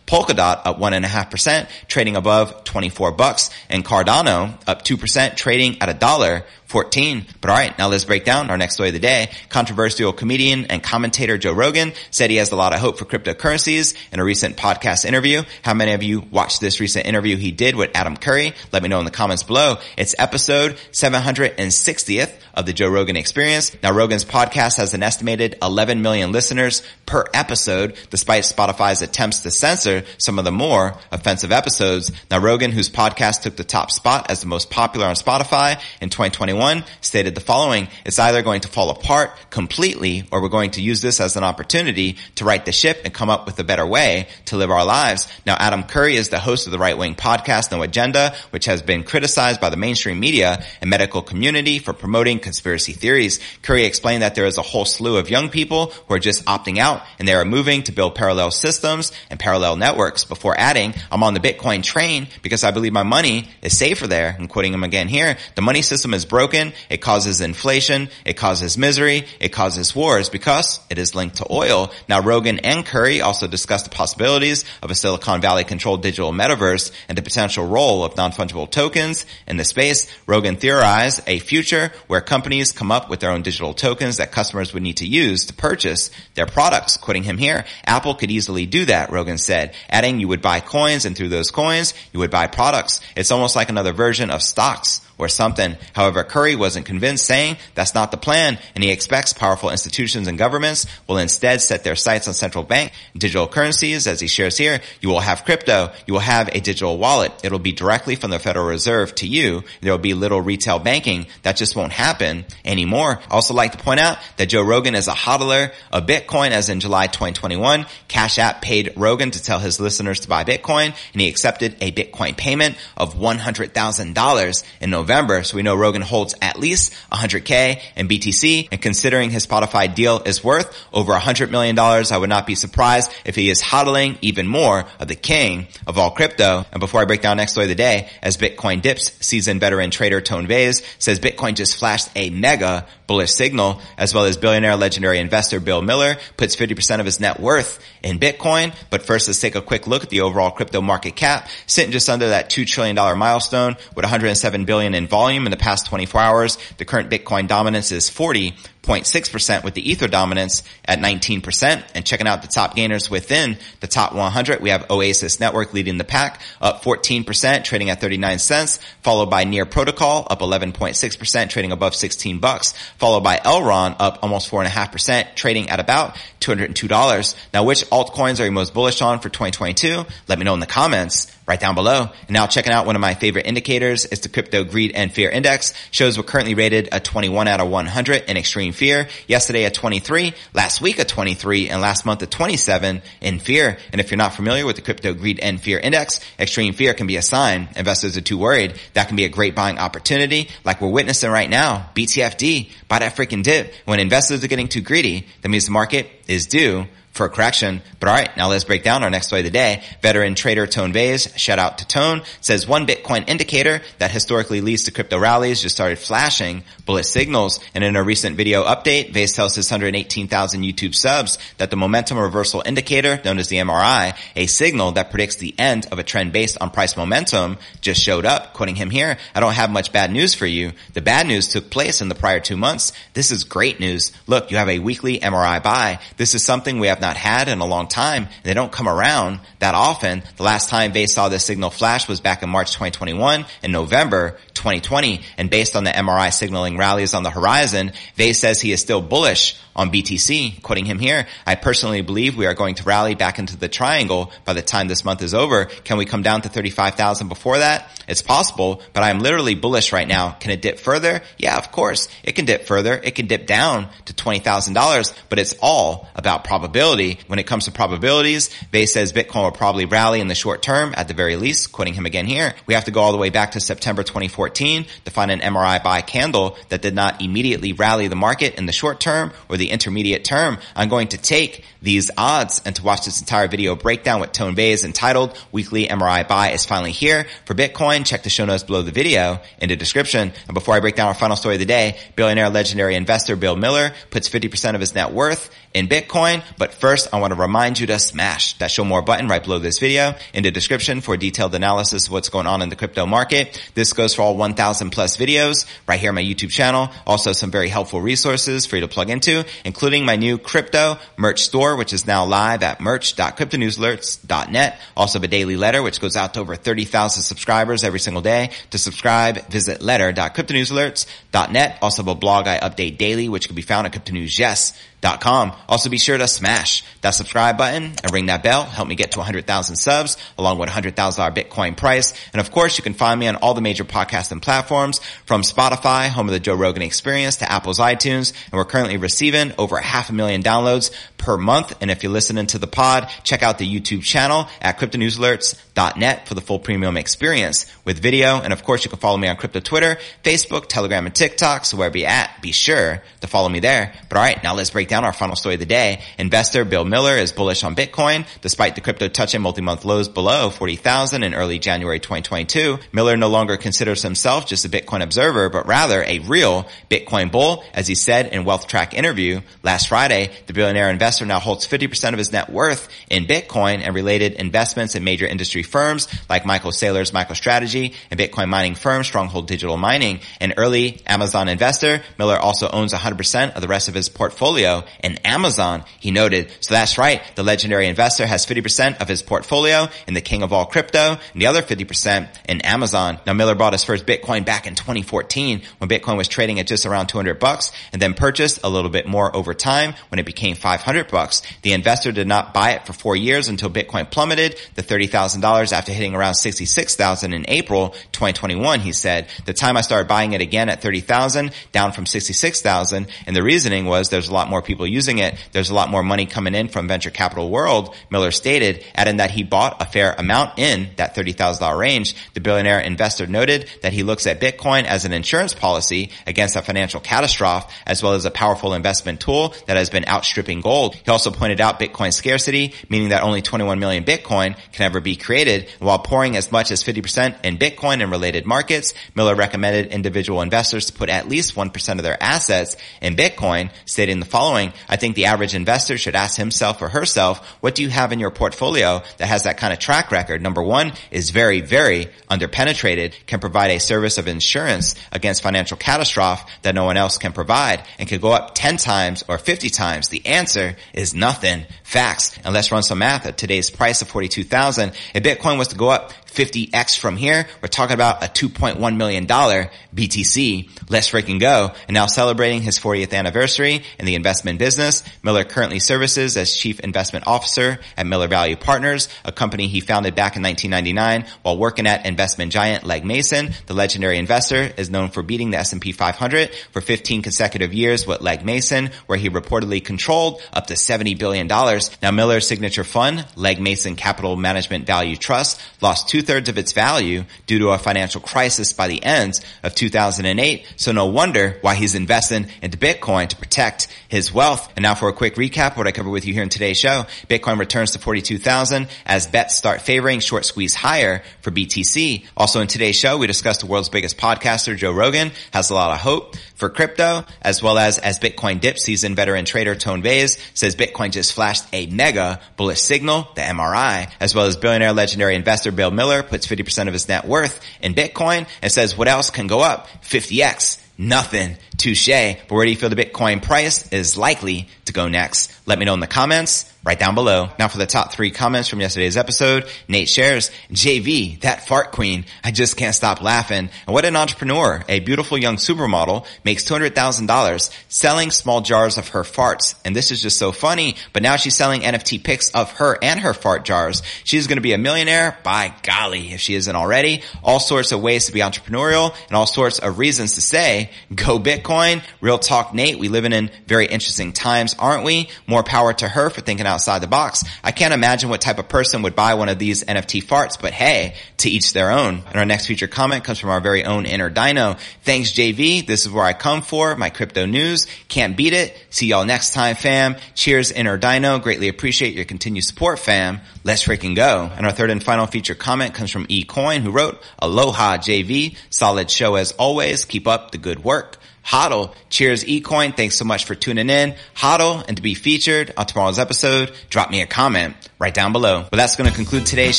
Polkadot 0.07 0.61
up 0.65 0.79
1.5%, 0.79 1.69
trading 1.89 2.17
above 2.17 2.65
24 2.65 3.13
bucks. 3.13 3.51
And 3.69 3.85
Cardano 3.85 4.59
up 4.67 4.83
2%, 4.83 5.37
trading 5.37 5.81
at 5.81 5.89
a 5.89 5.95
dollar 5.95 6.45
14. 6.67 7.27
But 7.41 7.51
all 7.51 7.57
right, 7.57 7.77
now 7.79 7.89
let's 7.89 8.05
break 8.05 8.25
down 8.25 8.51
our 8.51 8.59
next 8.59 8.75
story 8.75 8.91
of 8.91 8.95
the 8.95 9.01
day. 9.01 9.31
Controversial 9.49 10.13
comedian 10.13 10.67
and 10.67 10.83
commentator 10.83 11.39
Joe 11.39 11.53
Rogan 11.53 11.93
said 12.11 12.31
he 12.31 12.37
has 12.37 12.53
a 12.53 12.57
lot 12.57 12.73
of 12.73 12.81
hope 12.81 12.99
for 12.99 13.05
cryptocurrencies 13.05 13.95
in 14.13 14.21
a 14.21 14.25
recent 14.25 14.57
podcast 14.57 15.05
interview. 15.05 15.43
How 15.63 15.75
many 15.75 15.93
of 15.93 16.03
you 16.03 16.21
watched 16.21 16.61
this 16.61 16.81
recent 16.81 17.07
interview 17.07 17.37
he 17.37 17.53
did 17.53 17.77
with 17.77 17.91
Adam 17.95 18.17
Curry? 18.17 18.53
Let 18.73 18.83
me 18.83 18.89
know 18.89 18.99
in 18.99 19.05
the 19.05 19.11
comments 19.11 19.43
below. 19.43 19.77
It's 19.97 20.15
episode 20.19 20.77
760th 20.93 22.33
of 22.55 22.67
the 22.67 22.73
Joe 22.73 22.89
Rogan 22.89 23.17
experience. 23.17 23.77
Now 23.83 23.93
Rogan's 23.93 24.25
podcast 24.25 24.79
has 24.79 24.95
an 24.95 25.03
estimated 25.03 25.57
11 25.63 26.03
million 26.03 26.33
listeners 26.33 26.83
per 27.05 27.25
episode, 27.33 27.97
despite 28.11 28.45
Spotify's 28.45 29.03
attempts 29.03 29.41
to 29.41 29.51
censor 29.51 30.05
some 30.19 30.39
of 30.39 30.45
the 30.45 30.53
more 30.53 30.95
offensive 31.13 31.53
episodes. 31.53 32.11
Now 32.31 32.39
Rogan, 32.39 32.73
whose 32.73 32.91
podcast 32.91 33.43
took 33.43 33.57
the 33.57 33.65
top 33.65 33.91
spot 33.91 34.31
as 34.31 34.41
the 34.41 34.47
most 34.47 34.71
popular 34.71 35.07
on 35.07 35.15
Spotify 35.15 35.81
in 36.01 36.09
2021, 36.11 36.56
2021 36.57 36.85
stated 37.01 37.35
the 37.35 37.41
following, 37.41 37.89
it's 38.05 38.19
either 38.19 38.43
going 38.43 38.63
to 38.63 38.69
fall 38.69 38.91
apart 38.91 39.31
completely 39.51 40.25
or 40.33 40.41
we're 40.41 40.49
going 40.49 40.71
to 40.73 40.83
use 40.83 41.01
this 41.03 41.21
as 41.21 41.37
an 41.37 41.45
opportunity 41.45 42.17
to 42.37 42.45
right 42.45 42.65
the 42.65 42.73
ship 42.73 43.03
and 43.05 43.13
come 43.13 43.31
up 43.31 43.47
with 43.47 43.59
a 43.59 43.65
better 43.65 43.87
way 43.87 44.29
to 44.47 44.57
live 44.57 44.71
our 44.71 44.85
lives. 44.85 45.29
Now, 45.45 45.57
Adam 45.59 45.83
Curry 45.85 46.17
is 46.17 46.31
the 46.31 46.39
host 46.39 46.67
of 46.67 46.73
the 46.73 46.79
right 46.79 46.97
wing 46.97 47.15
podcast, 47.15 47.71
No 47.71 47.83
Agenda, 47.83 48.35
which 48.51 48.65
has 48.65 48.83
been 48.83 49.05
criticized 49.05 49.61
by 49.61 49.71
the 49.71 49.77
mainstream 49.77 50.19
media 50.19 50.65
and 50.81 50.89
medical 50.89 51.23
community 51.23 51.79
for 51.79 51.93
promoting 51.93 52.39
conspiracy 52.39 52.93
theories. 52.93 53.39
Curry 53.63 53.85
explained 53.85 54.23
that 54.23 54.35
there 54.35 54.47
is 54.47 54.59
a 54.59 54.63
whole 54.63 54.85
slew 54.85 55.19
of 55.19 55.31
young 55.31 55.51
people 55.51 55.87
who 56.09 56.15
are 56.15 56.19
just 56.19 56.45
opting 56.47 56.79
out 56.79 57.03
and 57.19 57.29
they 57.29 57.35
are 57.35 57.45
moving 57.45 57.83
to 57.85 57.93
build 57.93 58.15
parallel 58.15 58.51
systems 58.51 59.13
and 59.31 59.39
parallel 59.39 59.77
networks 59.77 60.25
before 60.25 60.59
adding, 60.59 60.95
I'm 61.11 61.23
on 61.23 61.35
the 61.35 61.41
Bitcoin 61.41 61.83
train 61.83 62.29
because 62.43 62.65
I 62.65 62.71
believe 62.71 62.93
my 62.93 63.03
money 63.03 63.49
is 63.63 63.77
safer 63.77 64.07
there. 64.07 64.35
I'm 64.39 64.49
quoting 64.49 64.73
him 64.73 64.85
again 64.85 65.09
here. 65.09 65.37
The 65.55 65.63
money 65.63 65.83
system 65.83 66.15
is 66.15 66.25
broken. 66.25 66.46
It 66.55 66.99
causes 66.99 67.41
inflation. 67.41 68.09
It 68.25 68.37
causes 68.37 68.79
misery. 68.79 69.25
It 69.41 69.51
causes 69.51 69.95
wars 69.95 70.29
because 70.29 70.81
it 70.91 70.99
is 70.99 71.15
linked 71.15 71.37
to 71.37 71.47
oil. 71.51 71.91
Now 72.09 72.21
Rogan 72.21 72.61
and 72.61 72.85
Curry 72.85 73.21
also 73.21 73.47
discussed 73.47 73.85
the 73.85 73.91
possibilities 73.91 74.65
of 74.83 74.91
a 74.91 74.95
Silicon 74.95 75.41
Valley 75.41 75.65
controlled 75.65 76.03
digital 76.03 76.33
metaverse 76.33 76.93
and 77.09 77.17
the 77.17 77.23
potential 77.23 77.67
role 77.67 78.05
of 78.05 78.17
non-fungible 78.17 78.71
tokens 78.71 79.27
in 79.47 79.57
the 79.57 79.65
space. 79.65 80.07
Rogan 80.27 80.57
theorized 80.57 81.23
a 81.27 81.39
future 81.39 81.93
where 82.07 82.21
companies 82.21 82.73
come 82.73 82.93
up 82.93 83.11
with 83.11 83.21
their 83.21 83.31
own 83.31 83.43
digital 83.43 83.75
tokens 83.75 84.19
that 84.19 84.33
customers 84.33 84.73
would 84.73 84.83
need 84.83 84.99
to 84.99 85.07
use 85.07 85.47
to 85.47 85.55
purchase 85.55 86.11
their 86.35 86.47
products. 86.47 86.97
Quoting 86.97 87.25
him 87.25 87.39
here, 87.39 87.65
Apple 87.85 88.15
could 88.15 88.31
easily 88.31 88.67
do 88.67 88.85
that, 88.87 89.11
Rogan 89.11 89.39
said, 89.39 89.75
adding 89.89 90.21
you 90.21 90.29
would 90.29 90.43
buy 90.43 90.61
coins 90.61 91.05
and 91.05 91.17
through 91.17 91.29
those 91.29 91.51
coins, 91.51 91.95
you 92.13 92.21
would 92.21 92.31
buy 92.31 92.47
products. 92.47 93.01
It's 93.17 93.31
almost 93.31 93.57
like 93.57 93.69
another 93.69 93.93
version 93.93 94.31
of 94.31 94.43
stocks 94.43 95.01
or 95.19 95.29
something. 95.29 95.77
However, 95.95 96.25
Curry 96.25 96.57
wasn't 96.57 96.87
convinced 96.87 97.25
saying 97.25 97.57
that's 97.75 97.95
not 97.95 98.11
the 98.11 98.17
plan 98.17 98.59
and 98.75 98.85
he 98.85 98.91
expects 98.91 99.33
powerful 99.33 99.71
institutions 99.71 100.29
and 100.29 100.39
governments 100.39 100.87
will 101.09 101.19
instead 101.19 101.61
set 101.61 101.85
their 101.85 101.97
sights 101.97 102.29
on 102.29 102.35
central 102.35 102.65
bank 102.65 102.93
digital 103.17 103.47
currencies 103.47 104.07
as 104.07 104.21
he 104.21 104.27
shares 104.27 104.57
here. 104.57 104.81
You 105.01 105.09
will 105.09 105.21
have 105.21 105.45
crypto. 105.45 105.93
You 106.07 106.15
will 106.15 106.21
have 106.21 106.49
a 106.49 106.61
digital 106.61 106.99
wallet. 106.99 107.33
It'll 107.43 107.59
be 107.59 107.73
directly 107.73 108.17
from 108.17 108.31
the 108.31 108.39
Federal 108.39 108.67
Reserve 108.67 109.15
to 109.17 109.27
you. 109.27 109.63
There 109.81 109.93
will 109.93 109.99
be 109.99 110.15
little 110.15 110.41
retail 110.41 110.79
banking. 110.79 111.27
That 111.43 111.57
just 111.57 111.77
won't 111.77 111.93
happen 111.93 112.45
anymore. 112.65 113.21
I 113.31 113.35
also 113.35 113.55
like 113.55 113.73
to 113.73 113.79
point 113.79 114.01
out 114.01 114.19
that 114.37 114.47
Joe 114.47 114.63
Rogan 114.63 114.95
is 114.95 115.09
a 115.09 115.13
hodler 115.13 115.73
of 115.93 116.07
Bitcoin 116.07 116.51
as 116.51 116.69
in 116.69 116.81
July 116.81 117.07
2021. 117.07 117.87
Cash 118.09 118.39
App 118.39 118.63
paid 118.63 118.93
Rogan 118.97 119.31
to 119.31 119.43
tell 119.43 119.59
his 119.59 119.81
listeners 119.81 120.21
to 120.21 120.29
buy 120.29 120.45
Bitcoin 120.45 120.95
and 121.13 121.21
he 121.21 121.29
accepted 121.29 121.77
a 121.81 121.93
Bitcoin 121.93 122.37
payment 122.37 122.77
of 122.97 123.15
$100,000 123.15 124.63
in 124.81 124.91
November 124.91 125.06
November, 125.07 125.45
so 125.45 125.57
we 125.57 125.63
know 125.63 125.77
Rogan 125.77 126.03
holds 126.03 126.35
at 126.43 126.59
least 126.59 126.93
100k 127.13 127.81
in 127.95 128.09
BTC, 128.09 128.69
and 128.73 128.83
considering 128.83 129.31
his 129.31 129.47
Spotify 129.47 129.95
deal 129.95 130.21
is 130.27 130.43
worth 130.43 130.77
over 130.93 131.13
$100 131.13 131.49
million, 131.53 131.79
I 131.79 132.19
would 132.19 132.29
not 132.29 132.45
be 132.45 132.57
surprised 132.57 133.13
if 133.25 133.37
he 133.37 133.49
is 133.49 133.63
hodling 133.63 134.19
even 134.21 134.49
more 134.49 134.85
of 134.99 135.07
the 135.07 135.15
king 135.15 135.69
of 135.87 135.97
all 135.97 136.11
crypto. 136.11 136.67
And 136.73 136.81
before 136.81 137.01
I 137.03 137.05
break 137.05 137.23
down 137.23 137.37
next 137.37 137.53
story 137.53 137.67
of 137.67 137.69
the 137.69 137.77
day, 137.77 138.11
as 138.21 138.37
Bitcoin 138.37 138.83
dips, 138.83 139.13
seasoned 139.25 139.61
veteran 139.61 139.93
trader 139.93 140.21
Tone 140.21 140.49
Vays 140.49 140.83
says 140.99 141.21
Bitcoin 141.21 141.55
just 141.55 141.79
flashed 141.79 142.09
a 142.17 142.31
mega 142.31 142.85
bullish 143.07 143.33
signal, 143.33 143.81
as 143.97 144.15
well 144.15 144.25
as 144.25 144.37
billionaire 144.37 144.77
legendary 144.77 145.19
investor 145.19 145.61
Bill 145.61 145.83
Miller 145.83 146.17
puts 146.37 146.57
50% 146.57 147.01
of 147.01 147.07
his 147.07 147.21
net 147.21 147.41
worth 147.41 147.79
in 148.03 148.19
Bitcoin. 148.19 148.75
But 148.91 149.03
first, 149.03 149.29
let's 149.29 149.41
take 149.41 149.55
a 149.55 149.63
quick 149.63 149.87
look 149.87 150.03
at 150.05 150.11
the 150.11 150.23
overall 150.23 150.51
crypto 150.51 150.81
market 150.81 151.17
cap, 151.17 151.49
sitting 151.67 151.93
just 151.93 152.09
under 152.09 152.29
that 152.29 152.51
$2 152.51 152.67
trillion 152.67 152.97
milestone 153.19 153.77
with 153.95 154.05
107 154.05 154.65
billion 154.65 154.95
in 154.95 155.07
volume 155.07 155.47
in 155.47 155.51
the 155.51 155.57
past 155.57 155.87
24 155.87 156.21
hours. 156.21 156.59
The 156.79 156.85
current 156.85 157.11
Bitcoin 157.11 157.49
dominance 157.49 157.93
is 157.93 158.09
40 158.09 158.55
0.6% 158.87 159.65
with 159.65 159.75
the 159.75 159.91
Ether 159.91 160.09
dominance 160.09 160.63
at 160.85 160.99
19%. 161.01 161.85
And 161.95 162.07
checking 162.07 162.27
out 162.27 162.43
the 162.43 162.49
top 162.49 162.75
gainers 162.75 163.11
within 163.11 163.59
the 163.81 163.87
top 163.87 164.15
100, 164.15 164.61
we 164.61 164.71
have 164.71 164.91
Oasis 164.91 165.41
Network 165.41 165.75
leading 165.75 165.99
the 165.99 166.05
pack 166.05 166.41
up 166.61 166.83
14%, 166.83 167.65
trading 167.65 167.91
at 167.91 168.01
39 168.01 168.39
cents, 168.39 168.79
followed 169.03 169.31
by 169.31 169.45
Near 169.45 169.67
Protocol 169.67 170.27
up 170.31 170.41
11.6%, 170.41 171.51
trading 171.51 171.73
above 171.73 171.95
16 171.95 172.39
bucks, 172.39 172.73
followed 172.99 173.23
by 173.23 173.37
Elrond 173.37 173.97
up 173.99 174.21
almost 174.23 174.51
4.5%, 174.51 175.35
trading 175.35 175.69
at 175.69 175.81
about 175.81 176.17
$202. 176.41 177.35
Now, 177.53 177.65
which 177.65 177.85
altcoins 177.87 178.41
are 178.41 178.45
you 178.45 178.53
most 178.53 178.73
bullish 178.73 179.03
on 179.03 179.21
for 179.21 179.29
2022? 179.29 180.05
Let 180.29 180.39
me 180.39 180.45
know 180.45 180.55
in 180.55 180.61
the 180.61 180.67
comments 180.67 181.33
right 181.47 181.61
down 181.61 181.75
below. 181.75 182.09
And 182.27 182.31
now 182.31 182.47
checking 182.47 182.73
out 182.73 182.87
one 182.87 182.97
of 182.97 183.01
my 183.01 183.15
favorite 183.15 183.47
indicators 183.47 184.05
is 184.05 184.21
the 184.21 184.29
crypto 184.29 184.65
greed 184.65 184.93
and 184.95 185.13
fear 185.13 185.31
index. 185.31 185.73
Shows 185.91 186.19
we're 186.19 186.25
currently 186.25 186.55
rated 186.55 186.89
a 186.93 187.01
21 187.01 187.49
out 187.49 187.61
of 187.61 187.69
100 187.69 188.25
in 188.29 188.37
extreme 188.37 188.73
fear. 188.77 189.09
Yesterday 189.27 189.65
at 189.65 189.75
23, 189.75 190.35
last 190.55 190.81
week 190.81 191.01
at 191.01 191.09
23, 191.09 191.69
and 191.71 191.81
last 191.81 192.07
month 192.07 192.23
at 192.23 192.31
27 192.31 193.03
in 193.21 193.39
fear. 193.39 193.79
And 193.91 194.01
if 194.01 194.11
you're 194.11 194.19
not 194.19 194.35
familiar 194.35 194.67
with 194.67 194.77
the 194.77 194.83
crypto 194.83 195.15
greed 195.15 195.41
and 195.41 195.61
fear 195.61 195.79
index, 195.79 196.21
extreme 196.39 196.75
fear 196.75 196.95
can 196.95 197.07
be 197.07 197.17
a 197.17 197.23
sign 197.23 197.69
investors 197.77 198.17
are 198.17 198.21
too 198.21 198.39
worried. 198.39 198.75
That 198.95 199.09
can 199.09 199.17
be 199.17 199.25
a 199.25 199.29
great 199.29 199.55
buying 199.55 199.79
opportunity 199.79 200.51
like 200.65 200.81
we're 200.81 200.89
witnessing 200.89 201.31
right 201.31 201.49
now. 201.49 201.91
BTFD, 201.95 202.71
buy 202.89 202.99
that 202.99 203.17
freaking 203.17 203.43
dip. 203.43 203.73
When 203.85 204.01
investors 204.01 204.45
are 204.45 204.49
getting 204.49 204.69
too 204.69 204.81
greedy, 204.81 205.27
that 205.43 205.49
means 205.49 205.67
the 205.67 205.73
market 205.73 206.09
is 206.27 206.47
due 206.47 206.87
for 207.17 207.29
correction. 207.29 207.83
But 207.99 208.09
all 208.09 208.15
right, 208.15 208.37
now 208.37 208.49
let's 208.49 208.65
break 208.65 208.83
down 208.83 209.03
our 209.03 209.11
next 209.11 209.29
play 209.29 209.41
of 209.41 209.45
the 209.45 209.51
day. 209.51 209.83
Veteran 210.03 210.35
trader 210.35 210.67
Tone 210.67 210.93
Vays, 210.93 211.29
shout 211.37 211.59
out 211.59 211.79
to 211.79 211.87
Tone, 211.87 212.23
says 212.41 212.67
one 212.67 212.87
Bitcoin 212.87 213.29
indicator 213.29 213.81
that 213.99 214.11
historically 214.11 214.61
leads 214.61 214.85
to 214.85 214.93
crypto 214.93 215.19
rallies 215.19 215.63
just 215.63 215.75
started 215.75 215.99
flashing 215.99 216.63
bullish 216.85 217.07
signals. 217.07 217.61
And 217.75 217.83
in 217.83 217.97
a 217.97 218.03
recent 218.03 218.37
video 218.37 218.65
update, 218.65 219.13
Vays 219.13 219.35
tells 219.35 219.55
his 219.55 219.71
118,000 219.71 220.63
YouTube 220.63 220.95
subs 220.95 221.39
that 221.59 221.71
the 221.71 221.77
momentum 221.77 222.19
reversal 222.19 222.63
indicator, 222.65 223.21
known 223.25 223.39
as 223.39 223.49
the 223.49 223.57
MRI, 223.57 224.17
a 224.37 224.47
signal 224.47 224.93
that 224.93 225.11
predicts 225.11 225.37
the 225.37 225.55
end 225.59 225.87
of 225.91 225.99
a 225.99 226.03
trend 226.03 226.33
based 226.33 226.59
on 226.61 226.71
price 226.71 226.97
momentum, 226.97 227.59
just 227.81 228.01
showed 228.01 228.25
up. 228.25 228.53
Quoting 228.53 228.77
him 228.77 228.91
here, 228.91 229.19
I 229.35 229.41
don't 229.41 229.55
have 229.55 229.71
much 229.71 229.93
bad 229.93 230.11
news 230.11 230.35
for 230.35 230.47
you. 230.47 230.73
The 230.95 231.01
bad 231.01 231.27
news 231.27 231.49
took 231.49 231.71
place 231.71 232.01
in 232.01 232.09
the 232.09 232.15
prior 232.15 232.41
two 232.41 232.57
months. 232.57 232.93
This 233.15 233.31
is 233.31 233.45
great 233.45 233.81
news. 233.81 234.13
Look, 234.27 234.51
you 234.51 234.57
have 234.57 234.69
a 234.69 234.79
weekly 234.79 235.19
MRI 235.19 235.63
buy. 235.63 236.01
This 236.17 236.35
is 236.35 236.45
something 236.45 236.79
we 236.79 236.89
have 236.89 237.01
not 237.07 237.17
had 237.17 237.49
in 237.49 237.61
a 237.61 237.67
long 237.67 237.87
time. 237.87 238.25
And 238.25 238.45
they 238.45 238.55
don't 238.55 238.73
come 238.73 238.89
around 238.89 239.41
that 239.61 239.75
often. 239.75 240.23
The 240.37 240.43
last 240.43 240.69
time 240.69 240.93
they 240.93 241.07
saw 241.07 241.29
this 241.29 241.45
signal 241.45 241.71
flash 241.71 242.09
was 242.09 242.21
back 242.21 242.43
in 242.43 242.51
March 242.51 242.73
2021 242.73 243.47
and 243.63 243.73
November 243.73 244.39
2020. 244.55 245.23
And 245.39 245.49
based 245.49 245.77
on 245.77 245.85
the 245.85 245.91
MRI 245.91 246.33
signaling 246.33 246.77
rallies 246.77 247.15
on 247.15 247.23
the 247.23 247.31
horizon, 247.31 247.93
Vay 248.17 248.33
says 248.33 248.61
he 248.61 248.73
is 248.73 248.81
still 248.81 249.01
bullish 249.01 249.57
on 249.77 249.93
BTC. 249.93 250.63
Quoting 250.63 250.87
him 250.87 250.99
here, 250.99 251.27
I 251.47 251.55
personally 251.55 252.01
believe 252.01 252.37
we 252.37 252.47
are 252.47 252.55
going 252.55 252.75
to 252.77 252.83
rally 252.83 253.15
back 253.15 253.39
into 253.39 253.57
the 253.57 253.69
triangle 253.69 254.33
by 254.45 254.55
the 254.55 254.63
time 254.63 254.89
this 254.89 255.05
month 255.05 255.23
is 255.23 255.35
over. 255.35 255.67
Can 255.67 255.99
we 255.99 256.07
come 256.07 256.23
down 256.23 256.43
to 256.43 256.49
35,000 256.49 257.29
before 257.29 257.59
that? 257.59 257.89
It's 258.09 258.23
possible, 258.23 258.83
but 258.93 259.03
I'm 259.03 259.19
literally 259.19 259.55
bullish 259.55 259.93
right 259.93 260.09
now. 260.09 260.31
Can 260.31 260.51
it 260.51 260.63
dip 260.63 260.79
further? 260.79 261.23
Yeah, 261.39 261.59
of 261.59 261.71
course. 261.73 262.09
It 262.23 262.33
can 262.33 262.47
dip 262.47 262.67
further. 262.67 262.95
It 262.95 263.15
can 263.15 263.27
dip 263.27 263.47
down 263.47 263.89
to 264.07 264.15
$20,000, 264.15 265.15
but 265.29 265.39
it's 265.39 265.55
all 265.61 266.09
about 266.15 266.45
probability. 266.45 266.96
When 266.97 267.39
it 267.39 267.47
comes 267.47 267.67
to 267.67 267.73
probabilities, 267.73 268.49
Vay 268.73 268.87
says 268.87 269.13
Bitcoin 269.13 269.45
will 269.45 269.53
probably 269.53 269.85
rally 269.85 270.21
in 270.21 270.29
the 270.29 270.35
short 270.35 270.63
term 270.63 270.95
at 270.97 271.09
the 271.09 271.15
very 271.15 271.37
least. 271.37 271.73
Quoting 271.73 271.95
him 271.95 272.07
again 272.07 272.27
here, 272.27 272.55
we 272.67 272.75
have 272.75 272.85
to 272.85 272.91
go 272.91 273.01
all 273.01 273.13
the 273.13 273.19
way 273.19 273.31
back 273.31 273.53
to 273.53 273.61
September 273.61 274.03
2014 274.03 274.87
to 275.05 275.11
find 275.11 275.31
an 275.31 275.41
MRI 275.41 275.83
buy 275.83 276.01
candle 276.01 276.57
that 276.71 276.83
did 276.83 276.95
not 276.95 277.21
immediately 277.21 277.73
rally 277.73 278.09
the 278.09 278.17
market 278.17 278.55
in 278.55 278.67
the 278.67 278.73
short 278.73 278.99
term 278.99 279.33
or 279.49 279.57
the 279.57 279.71
intermediate 279.71 280.25
term, 280.25 280.59
I'm 280.75 280.89
going 280.89 281.09
to 281.09 281.19
take 281.19 281.65
these 281.83 282.11
odds 282.17 282.61
and 282.65 282.75
to 282.75 282.83
watch 282.83 283.05
this 283.05 283.21
entire 283.21 283.49
video 283.49 283.77
breakdown 283.77 284.21
with 284.21 284.33
Tone 284.33 284.55
Vays 284.55 284.85
entitled 284.85 285.39
Weekly 285.53 285.87
MRI 285.87 286.27
Buy 286.27 286.51
is 286.51 286.65
finally 286.65 286.91
here 286.91 287.27
for 287.45 287.55
Bitcoin. 287.55 288.05
Check 288.05 288.23
the 288.23 288.31
show 288.31 288.45
notes 288.45 288.65
below 288.65 288.83
the 288.83 288.91
video 288.91 289.41
in 289.61 289.69
the 289.69 289.77
description. 289.77 290.33
And 290.47 290.55
before 290.55 290.75
I 290.75 290.81
break 290.81 290.97
down 290.97 291.09
our 291.09 291.15
final 291.15 291.37
story 291.37 291.55
of 291.55 291.61
the 291.61 291.67
day, 291.67 291.99
billionaire 292.17 292.51
legendary 292.51 292.97
investor 292.97 293.37
Bill 293.37 293.57
Miller 293.57 293.93
puts 294.11 294.29
50% 294.29 294.75
of 294.75 294.81
his 294.81 294.95
net 294.95 295.13
worth 295.13 295.51
in 295.77 295.87
Bitcoin. 295.89 296.43
But 296.57 296.73
first, 296.73 297.09
I 297.13 297.21
want 297.21 297.35
to 297.35 297.39
remind 297.39 297.79
you 297.79 297.87
to 297.89 297.99
smash 297.99 298.57
that 298.59 298.71
show 298.71 298.83
more 298.83 299.03
button 299.03 299.29
right 299.29 299.43
below 299.43 299.59
this 299.59 299.79
video 299.79 300.15
in 300.33 300.43
the 300.43 300.51
description 300.51 301.03
for 301.03 301.19
detailed 301.19 301.55
analysis 301.55 302.07
of 302.07 302.13
what's 302.13 302.31
going 302.31 302.47
on 302.47 302.63
in 302.63 302.71
the 302.71 302.77
crypto 302.77 303.05
market. 303.05 303.61
This 303.75 303.93
goes 303.93 304.15
for 304.15 304.23
all 304.23 304.39
1000 304.39 304.89
plus 304.89 305.19
videos 305.19 305.67
right 305.87 306.01
here 306.01 306.09
on 306.09 306.15
my 306.15 306.23
YouTube 306.23 306.49
channel. 306.49 306.89
Also 307.07 307.33
some 307.33 307.51
very 307.51 307.69
helpful 307.69 308.01
resources 308.01 308.65
for 308.65 308.77
you 308.77 308.83
to 308.83 308.89
plug 308.89 309.11
into, 309.11 309.45
including 309.67 310.07
my 310.07 310.17
new 310.17 310.39
crypto 310.39 310.97
merch 311.19 311.43
store, 311.43 311.77
which 311.77 311.93
is 311.93 312.07
now 312.07 312.25
live 312.25 312.63
at 312.63 312.81
merch.cryptonewsalerts.net. 312.81 314.81
Also 314.97 315.19
the 315.19 315.29
daily 315.29 315.59
letter, 315.59 315.83
which 315.83 316.01
goes 316.01 316.17
out 316.17 316.33
to 316.33 316.41
over 316.41 316.57
30,000 316.57 317.23
subscribers 317.23 317.85
every 317.85 318.01
single 318.01 318.23
day. 318.23 318.51
To 318.71 318.79
subscribe, 318.79 319.47
visit 319.49 319.83
letter.cryptonewsalerts.net. 319.83 321.79
Also 321.83 322.03
a 322.07 322.15
blog 322.15 322.47
I 322.47 322.61
update 322.61 322.97
daily, 322.97 323.29
which 323.29 323.47
can 323.47 323.57
be 323.57 323.61
found 323.61 323.87
at 323.87 323.93
cryptonewsyes 323.93 324.75
Com. 324.96 324.96
Also 325.03 325.91
be 325.91 325.99
sure 325.99 326.19
to 326.19 326.27
smash 326.27 326.83
that 327.03 327.11
subscribe 327.11 327.57
button 327.57 327.93
and 328.03 328.13
ring 328.13 328.27
that 328.27 328.43
bell. 328.43 328.65
Help 328.65 328.89
me 328.89 328.95
get 328.95 329.13
to 329.13 329.19
100,000 329.19 329.77
subs 329.77 330.17
along 330.39 330.59
with 330.59 330.69
a 330.69 330.73
$100,000 330.73 330.93
Bitcoin 331.35 331.77
price. 331.77 332.13
And 332.33 332.41
of 332.41 332.51
course, 332.51 332.77
you 332.77 332.83
can 332.83 332.95
find 332.95 333.21
me 333.21 333.29
on 333.29 333.37
all 333.37 333.55
the 333.55 333.61
major 333.61 333.85
podcasting 333.85 334.43
platforms 334.43 335.01
from 335.25 335.43
Spotify, 335.43 336.09
home 336.09 336.29
of 336.29 336.33
the 336.33 336.41
Joe 336.41 336.55
Rogan 336.55 336.83
experience 336.83 337.37
to 337.37 337.51
Apple's 337.51 337.79
iTunes. 337.79 338.33
And 338.47 338.55
we're 338.55 338.65
currently 338.65 338.97
receiving 338.97 339.53
over 339.59 339.77
a 339.77 339.83
half 339.83 340.11
a 340.11 340.13
million 340.13 340.43
downloads 340.43 340.91
per 341.19 341.37
month. 341.37 341.77
And 341.81 341.91
if 341.91 342.03
you're 342.03 342.13
listening 342.13 342.47
to 342.49 342.59
the 342.59 342.67
pod, 342.67 343.09
check 343.23 343.43
out 343.43 343.59
the 343.59 343.73
YouTube 343.73 344.03
channel 344.03 344.49
at 344.61 344.79
cryptonewsalerts.net 344.79 346.27
for 346.27 346.35
the 346.35 346.41
full 346.41 346.59
premium 346.59 346.97
experience 346.97 347.73
with 347.85 348.01
video. 348.01 348.41
And 348.41 348.53
of 348.53 348.65
course, 348.65 348.85
you 348.85 348.91
can 348.91 348.99
follow 348.99 349.19
me 349.19 349.29
on 349.29 349.37
crypto 349.37 349.61
Twitter, 349.61 349.99
Facebook, 350.25 350.69
Telegram, 350.69 351.07
and 351.07 351.15
TikTok. 351.15 351.65
So 351.65 351.77
wherever 351.77 351.97
you're 351.97 352.09
at, 352.09 352.43
be 352.43 352.53
sure 352.53 353.03
to 353.21 353.27
follow 353.27 353.49
me 353.49 353.61
there. 353.61 353.93
But 354.09 354.19
all 354.19 354.25
right, 354.25 354.43
now 354.43 354.55
let's 354.55 354.71
break 354.71 354.86
down 354.89 355.05
our 355.05 355.13
final 355.13 355.37
story 355.37 355.55
of 355.55 355.61
the 355.61 355.67
day. 355.67 356.03
Investor 356.19 356.65
Bill 356.65 356.85
Miller 356.85 357.15
is 357.15 357.33
bullish 357.33 357.65
on 357.65 357.77
Bitcoin 357.77 358.27
despite 358.41 358.75
the 358.75 358.81
crypto 358.81 359.09
touching 359.09 359.43
multi-month 359.43 359.85
lows 359.85 360.09
below 360.09 360.51
40,000 360.51 361.23
in 361.23 361.35
early 361.35 361.59
January 361.59 361.99
2022. 361.99 362.79
Miller 362.93 363.17
no 363.17 363.29
longer 363.29 363.57
considers 363.57 364.03
himself 364.03 364.47
just 364.47 364.65
a 364.65 364.69
Bitcoin 364.69 365.03
observer, 365.03 365.49
but 365.49 365.67
rather 365.67 366.03
a 366.05 366.21
real 366.21 366.67
Bitcoin 366.91 367.31
bull. 367.31 367.65
As 367.73 367.87
he 367.87 367.95
said 367.95 368.33
in 368.33 368.45
Wealth 368.45 368.67
Track 368.67 368.95
interview 368.95 369.41
last 369.63 369.89
Friday, 369.89 370.31
the 370.47 370.53
billionaire 370.53 370.91
investor 370.91 371.27
now 371.27 371.41
holds 371.41 371.67
50% 371.67 372.13
of 372.13 372.19
his 372.19 372.33
net 372.33 372.51
worth 372.51 372.89
in 373.11 373.27
Bitcoin 373.27 373.81
and 373.81 373.95
related 373.95 374.35
investments 374.35 374.95
in 374.95 375.05
major 375.05 375.27
industry 375.27 375.63
firms 375.63 376.09
like 376.29 376.47
Michael 376.47 376.71
Saylor's 376.71 377.11
MicroStrategy 377.11 377.95
and 378.11 378.21
Bitcoin 378.21 378.49
mining 378.49 378.75
firm 378.75 379.05
Stronghold 379.05 379.47
Digital 379.47 379.77
Mining. 379.77 380.21
An 380.41 380.55
early 380.57 381.03
Amazon 381.07 381.49
investor, 381.49 382.03
Miller 382.19 382.39
also 382.39 382.69
owns 382.71 382.93
100% 382.93 383.55
of 383.55 383.63
the 383.63 383.69
rest 383.69 383.89
of 383.89 383.95
his 383.95 384.09
portfolio 384.09 384.76
in 385.03 385.17
Amazon, 385.19 385.85
he 386.01 386.11
noted. 386.11 386.51
So 386.61 386.75
that's 386.75 386.99
right. 386.99 387.23
The 387.35 387.43
legendary 387.43 387.87
investor 387.87 388.27
has 388.27 388.47
50% 388.47 389.01
of 389.01 389.09
his 389.09 389.23
portfolio 389.23 389.89
in 390.07 390.15
the 390.15 390.21
king 390.21 390.43
of 390.43 390.53
all 390.53 390.67
crypto 390.67 391.19
and 391.33 391.43
the 391.43 391.47
other 391.47 391.63
50% 391.63 392.29
in 392.49 392.61
Amazon. 392.63 393.19
Now 393.27 393.33
Miller 393.33 393.55
bought 393.55 393.73
his 393.73 393.85
first 393.85 394.07
Bitcoin 394.07 394.45
back 394.45 394.67
in 394.67 394.75
2014 394.75 395.63
when 395.79 395.91
Bitcoin 395.91 396.17
was 396.17 396.29
trading 396.29 396.61
at 396.61 396.67
just 396.67 396.87
around 396.87 397.09
200 397.09 397.39
bucks 397.39 397.73
and 397.93 398.01
then 398.01 398.15
purchased 398.15 398.61
a 398.65 398.69
little 398.69 398.91
bit 398.91 399.07
more 399.07 399.35
over 399.35 399.55
time 399.55 399.95
when 400.09 400.19
it 400.19 400.27
became 400.27 400.57
500 400.57 401.11
bucks. 401.11 401.43
The 401.63 401.73
investor 401.73 402.13
did 402.13 402.27
not 402.27 402.55
buy 402.55 402.73
it 402.73 402.87
for 402.87 402.93
four 402.93 403.17
years 403.17 403.49
until 403.49 403.71
Bitcoin 403.71 404.11
plummeted 404.11 404.57
to 404.77 404.83
$30,000 404.83 405.73
after 405.73 405.93
hitting 405.93 406.15
around 406.15 406.35
66,000 406.35 407.33
in 407.33 407.45
April 407.49 407.91
2021. 408.13 408.81
He 408.81 408.93
said, 408.93 409.29
the 409.45 409.53
time 409.53 409.77
I 409.77 409.81
started 409.81 410.09
buying 410.09 410.33
it 410.33 410.41
again 410.41 410.69
at 410.69 410.83
30,000 410.83 411.53
down 411.73 411.93
from 411.93 412.07
66,000 412.07 413.07
and 413.27 413.37
the 413.37 413.43
reasoning 413.43 413.87
was 413.87 414.09
there's 414.09 414.29
a 414.29 414.35
lot 414.35 414.49
more 414.49 414.63
people 414.67 414.87
using 414.87 415.19
it. 415.19 415.37
There's 415.53 415.71
a 415.71 415.75
lot 415.75 415.91
more 415.91 416.03
money 416.03 416.27
coming 416.27 416.55
in 416.55 416.69
from 416.69 416.89
venture 416.89 417.11
capital 417.11 417.51
world, 417.51 417.95
Miller 418.11 418.31
stated, 418.31 418.85
adding 418.95 419.19
that 419.19 419.31
he 419.31 419.43
bought 419.43 419.81
a 419.81 419.87
fair 419.87 420.15
amount 420.19 420.59
in 420.59 420.91
that 420.97 421.15
$30,000 421.15 421.79
range. 421.79 422.15
The 422.35 422.41
billionaire 422.41 422.81
investor 422.81 423.27
noted 423.27 423.69
that 423.83 423.93
he 423.93 424.03
looks 424.03 424.27
at 424.27 424.41
Bitcoin 424.41 424.85
as 424.85 425.05
an 425.05 425.13
insurance 425.13 425.55
policy 425.55 426.11
against 426.27 426.57
a 426.57 426.63
financial 426.63 427.01
catastrophe 427.01 427.67
as 427.87 428.03
well 428.03 428.15
as 428.15 428.25
a 428.25 428.31
powerful 428.31 428.75
investment 428.75 429.21
tool 429.21 429.55
that 429.67 429.77
has 429.77 429.91
been 429.91 430.05
outstripping 430.07 430.61
gold. 430.61 430.95
He 430.95 431.11
also 431.11 431.31
pointed 431.31 431.61
out 431.61 431.81
Bitcoin 431.81 432.13
scarcity, 432.13 432.75
meaning 432.89 433.11
that 433.11 433.23
only 433.23 433.43
21 433.43 433.79
million 433.79 434.05
Bitcoin 434.05 434.57
can 434.73 434.87
ever 434.87 435.01
be 435.01 435.17
created. 435.17 435.69
While 435.79 435.99
pouring 435.99 436.37
as 436.37 436.51
much 436.51 436.71
as 436.71 436.83
50% 436.83 437.45
in 437.45 437.59
Bitcoin 437.59 438.03
and 438.03 438.11
related 438.11 438.47
markets, 438.47 438.95
Miller 439.15 439.35
recommended 439.35 439.93
individual 439.93 440.43
investors 440.43 440.87
to 440.87 440.93
put 440.93 441.09
at 441.09 441.29
least 441.29 441.55
1% 441.55 441.93
of 441.93 442.03
their 442.03 442.21
assets 442.23 442.77
in 443.01 443.17
Bitcoin, 443.17 443.71
stating 443.85 444.21
the 444.21 444.27
following, 444.27 444.56
I 444.89 444.97
think 444.97 445.15
the 445.15 445.27
average 445.27 445.55
investor 445.55 445.99
should 445.99 446.17
ask 446.17 446.37
himself 446.37 446.83
or 446.83 446.89
herself, 446.89 447.47
what 447.61 447.75
do 447.75 447.83
you 447.83 447.89
have 447.89 448.13
in 448.13 448.21
your 448.21 448.31
portfolio 448.31 449.03
that 449.19 449.27
has 449.27 449.45
that 449.45 449.59
kind 449.59 449.73
of 449.73 449.79
track 449.79 450.11
record? 450.11 450.43
Number 450.43 450.63
one 450.63 450.93
is 451.11 451.31
very, 451.31 451.61
very 451.61 452.09
underpenetrated, 452.31 453.15
can 453.27 453.41
provide 453.41 453.71
a 453.71 453.81
service 453.81 454.19
of 454.19 454.29
insurance 454.29 454.95
against 455.13 455.43
financial 455.43 455.77
catastrophe 455.77 456.45
that 456.63 456.75
no 456.75 456.85
one 456.85 456.97
else 456.97 457.19
can 457.19 457.33
provide 457.33 457.83
and 457.99 458.09
could 458.09 458.21
go 458.21 458.33
up 458.33 458.55
10 458.55 458.77
times 458.77 459.25
or 459.29 459.39
50 459.39 459.71
times. 459.71 460.09
The 460.09 460.27
answer 460.27 460.77
is 460.93 461.15
nothing. 461.15 461.67
Facts. 461.83 462.37
And 462.45 462.53
let's 462.53 462.73
run 462.73 462.83
some 462.83 462.99
math 462.99 463.27
at 463.27 463.39
today's 463.39 463.71
price 463.71 464.03
of 464.03 464.09
42,000. 464.09 464.93
If 465.15 465.23
Bitcoin 465.23 465.59
was 465.59 465.69
to 465.69 465.77
go 465.77 465.89
up 465.89 466.13
50x 466.37 466.99
from 466.99 467.17
here, 467.17 467.47
we're 467.63 467.69
talking 467.69 467.95
about 467.95 468.23
a 468.23 468.27
$2.1 468.27 468.97
million 468.97 469.27
BTC. 469.27 470.91
Let's 470.91 471.11
freaking 471.11 471.41
go. 471.41 471.73
And 471.89 471.95
now 471.95 472.07
celebrating 472.07 472.61
his 472.61 472.79
40th 472.79 473.15
anniversary 473.15 473.83
in 473.99 474.05
the 474.05 474.15
investment 474.15 474.59
business, 474.59 475.03
Miller 475.23 475.45
currently 475.45 475.79
services 475.79 476.37
as 476.37 476.55
chief 476.55 476.79
investment 476.81 477.27
officer 477.27 477.79
at 477.97 478.07
Miller 478.07 478.29
Value 478.29 478.57
Partners, 478.57 479.09
a 479.25 479.33
company 479.33 479.67
he 479.67 479.81
founded 479.81 480.15
back 480.15 480.37
in 480.37 480.43
1999 480.43 481.25
while 481.41 481.57
working 481.57 481.87
at 481.87 482.05
investment 482.05 482.53
giant 482.53 482.85
Legg 482.85 483.07
Mason. 483.07 483.55
The 483.65 483.75
legendary 483.75 484.19
investor 484.19 484.71
is 484.77 484.91
known 484.91 485.09
for 485.09 485.23
beating 485.23 485.53
the 485.53 485.59
S&P 485.59 485.93
500 485.93 486.51
for 486.73 486.83
15 486.83 487.23
consecutive 487.23 487.73
years 487.73 488.07
with 488.07 488.21
Legg 488.21 488.45
Mason, 488.45 488.91
where 489.07 489.19
he 489.19 489.31
reportedly 489.31 489.83
controlled 489.83 490.43
up 490.53 490.67
to 490.67 490.75
$70 490.75 491.19
billion. 491.19 491.47
Now 491.47 492.11
Miller's 492.11 492.47
signature 492.47 492.85
fund, 492.85 493.27
Legg 493.37 493.59
Mason 493.59 493.97
Capital 493.97 494.37
Management 494.37 494.87
Value 494.87 495.17
Trust, 495.17 495.59
lost 495.81 496.11
two 496.11 496.26
thirds 496.27 496.49
of 496.49 496.59
its 496.59 496.73
value 496.73 497.25
due 497.47 497.59
to 497.61 497.69
a 497.69 497.79
financial 497.79 498.21
crisis 498.21 498.73
by 498.73 498.89
the 498.89 499.03
end 499.03 499.41
of 499.63 499.75
2008. 499.75 500.67
So 500.77 500.93
no 500.93 501.07
wonder 501.07 501.59
why 501.61 501.75
he's 501.75 501.95
investing 501.95 502.49
into 502.63 502.77
Bitcoin 502.79 503.29
to 503.29 503.37
protect 503.37 503.89
his 504.09 504.33
wealth. 504.33 504.73
And 504.77 504.83
now 504.83 504.95
for 504.95 505.09
a 505.09 505.13
quick 505.13 505.37
recap, 505.37 505.77
what 505.77 505.87
I 505.87 505.93
covered 505.93 506.11
with 506.11 506.27
you 506.27 506.35
here 506.35 506.43
in 506.43 506.49
today's 506.49 506.79
show. 506.79 507.07
Bitcoin 507.29 507.59
returns 507.59 507.93
to 507.93 507.99
42,000 507.99 508.89
as 509.05 509.27
bets 509.27 509.57
start 509.57 509.83
favoring 509.83 510.21
short 510.21 510.45
squeeze 510.45 510.75
higher 510.75 511.23
for 511.41 511.51
BTC. 511.51 512.27
Also 512.37 512.61
in 512.61 512.69
today's 512.69 512.97
show, 512.97 513.19
we 513.19 513.27
discussed 513.27 513.61
the 513.61 513.67
world's 513.67 513.89
biggest 513.89 514.17
podcaster, 514.17 514.77
Joe 514.77 514.93
Rogan, 514.93 515.33
has 515.53 515.71
a 515.71 515.75
lot 515.75 515.93
of 515.93 516.01
hope 516.01 516.37
for 516.55 516.71
crypto, 516.71 517.25
as 517.43 517.63
well 517.63 517.79
as 517.79 517.99
as 517.99 518.19
Bitcoin 518.19 518.61
dips, 518.61 518.85
seasoned 518.85 519.17
veteran 519.17 519.45
trader 519.45 519.75
Tone 519.75 520.03
Vays 520.03 520.39
says 520.55 520.75
Bitcoin 520.75 521.11
just 521.11 521.33
flashed 521.33 521.65
a 521.73 521.87
mega 521.87 522.41
bullish 522.57 522.81
signal, 522.81 523.29
the 523.35 523.43
MRI, 523.43 524.11
as 524.21 524.35
well 524.35 524.47
as 524.47 524.57
billionaire 524.57 524.93
legendary 524.93 525.35
investor 525.35 525.71
Bill 525.71 525.91
Miller 525.91 526.06
puts 526.23 526.47
50% 526.47 526.89
of 526.89 526.93
his 526.93 527.09
net 527.09 527.27
worth 527.27 527.61
in 527.81 527.95
Bitcoin 527.95 528.47
and 528.63 528.71
says 528.71 528.97
what 528.97 529.09
else 529.09 529.31
can 529.31 529.47
go 529.47 529.61
up? 529.61 529.89
50x. 530.03 530.83
Nothing. 530.99 531.57
Touche. 531.77 532.09
But 532.09 532.55
where 532.55 532.65
do 532.65 532.71
you 532.71 532.77
feel 532.77 532.89
the 532.89 532.97
Bitcoin 532.97 533.43
price 533.43 533.91
is 533.93 534.17
likely 534.17 534.69
to 534.87 534.93
go 534.93 535.09
next? 535.09 535.53
Let 535.67 535.81
me 535.81 535.85
know 535.85 535.95
in 535.95 536.01
the 536.01 536.07
comments 536.07 536.73
right 536.87 536.99
down 536.99 537.17
below. 537.17 537.49
Now 537.59 537.67
for 537.67 537.79
the 537.79 537.87
top 537.87 538.13
three 538.13 538.31
comments 538.31 538.69
from 538.69 538.81
yesterday's 538.81 539.17
episode, 539.17 539.67
Nate 539.89 540.09
shares, 540.09 540.53
JV, 540.71 541.41
that 541.41 541.67
fart 541.67 541.91
queen, 541.91 542.25
I 542.45 542.53
just 542.53 542.77
can't 542.77 542.95
stop 542.95 543.21
laughing. 543.21 543.69
And 543.87 543.93
what 543.95 544.05
an 544.05 544.15
entrepreneur, 544.15 544.85
a 544.89 545.01
beautiful 545.01 545.37
young 545.37 545.57
supermodel 545.57 546.25
makes 546.45 546.65
$200,000 546.65 547.75
selling 547.89 548.31
small 548.31 548.61
jars 548.61 548.99
of 548.99 549.09
her 549.09 549.25
farts. 549.25 549.75
And 549.85 549.97
this 549.97 550.13
is 550.13 550.23
just 550.23 550.39
so 550.39 550.53
funny, 550.53 550.95
but 551.13 551.25
now 551.25 551.35
she's 551.35 551.57
selling 551.57 551.81
NFT 551.81 552.23
pics 552.23 552.51
of 552.51 552.71
her 552.73 552.97
and 553.03 553.19
her 553.19 553.35
fart 553.35 553.65
jars. 553.65 554.05
She's 554.23 554.47
going 554.47 554.59
to 554.59 554.63
be 554.63 554.73
a 554.73 554.79
millionaire 554.79 555.37
by 555.43 555.75
golly, 555.83 556.33
if 556.33 556.41
she 556.41 556.55
isn't 556.55 556.77
already. 556.77 557.25
All 557.43 557.59
sorts 557.59 557.91
of 557.91 558.01
ways 558.01 558.27
to 558.27 558.33
be 558.33 558.41
entrepreneurial 558.41 559.13
and 559.27 559.37
all 559.37 559.47
sorts 559.47 559.81
of 559.81 559.99
reasons 559.99 560.35
to 560.35 560.41
say, 560.41 560.91
go 561.13 561.41
Bitcoin. 561.41 562.05
Real 562.21 562.39
talk, 562.39 562.73
Nate. 562.73 563.01
We 563.01 563.09
live 563.09 563.25
in 563.25 563.51
very 563.67 563.87
interesting 563.87 564.33
times, 564.33 564.77
aren't 564.79 565.03
we? 565.03 565.31
More 565.49 565.56
power 565.63 565.93
to 565.93 566.09
her 566.09 566.31
for 566.31 566.41
thinking 566.41 566.67
outside 566.67 567.01
the 567.01 567.07
box. 567.07 567.45
I 567.63 567.73
can't 567.73 567.95
imagine 567.95 568.31
what 568.31 568.41
type 568.41 568.59
of 568.59 568.69
person 568.69 569.03
would 569.03 569.15
buy 569.15 569.35
one 569.35 569.49
of 569.49 569.59
these 569.59 569.85
NFT 569.85 570.25
farts, 570.25 570.61
but 570.61 570.73
hey, 570.73 571.15
to 571.39 571.51
each 571.51 571.73
their 571.73 571.91
own. 571.91 572.23
And 572.27 572.37
our 572.37 572.45
next 572.45 572.67
feature 572.67 572.87
comment 572.87 573.25
comes 573.25 573.39
from 573.39 573.51
our 573.51 573.61
very 573.61 573.85
own 573.85 574.07
Inner 574.07 574.31
Dino. 574.31 574.77
Thanks 575.03 575.33
JV. 575.33 575.87
This 575.87 576.07
is 576.07 576.13
where 576.13 576.25
I 576.25 576.33
come 576.33 576.63
for 576.63 576.97
my 576.97 577.11
crypto 577.11 577.47
news. 577.47 577.87
Can't 578.09 578.37
beat 578.37 578.53
it. 578.53 578.77
See 578.91 579.07
y'all 579.07 579.25
next 579.25 579.53
time, 579.53 579.77
fam. 579.77 580.17
Cheers, 580.35 580.73
Inner 580.73 580.99
Dino. 580.99 581.39
Greatly 581.39 581.69
appreciate 581.69 582.15
your 582.15 582.25
continued 582.25 582.65
support, 582.65 582.99
fam. 582.99 583.41
Let's 583.65 583.85
freaking 583.85 584.17
go. 584.17 584.51
And 584.57 584.67
our 584.67 584.73
third 584.73 584.91
and 584.91 585.03
final 585.03 585.27
feature 585.27 585.55
comment 585.55 585.95
comes 585.95 586.11
from 586.11 586.27
eCoin 586.27 586.81
who 586.81 586.91
wrote, 586.91 587.23
Aloha 587.39 587.99
JV. 587.99 588.57
Solid 588.71 589.11
show 589.11 589.35
as 589.35 589.53
always. 589.53 590.05
Keep 590.05 590.27
up 590.27 590.51
the 590.51 590.59
good 590.59 590.85
work. 590.85 591.19
Hodl. 591.47 591.95
Cheers, 592.11 592.45
eCoin. 592.45 592.97
Thanks 592.97 593.17
so 593.17 593.25
much 593.25 593.45
for 593.45 593.55
tuning 593.55 593.89
in. 593.89 594.17
Hodl, 594.35 594.85
and 594.87 594.97
to 594.97 595.03
be 595.03 595.15
featured 595.15 595.73
on 595.77 595.87
tomorrow's 595.87 596.19
episode, 596.19 596.73
drop 596.91 597.11
me 597.11 597.23
a 597.23 597.27
comment 597.27 597.77
right 597.99 598.13
down 598.13 598.33
below. 598.33 598.67
But 598.69 598.77
that's 598.77 598.97
going 598.97 599.09
to 599.09 599.15
conclude 599.15 599.47
today's 599.47 599.79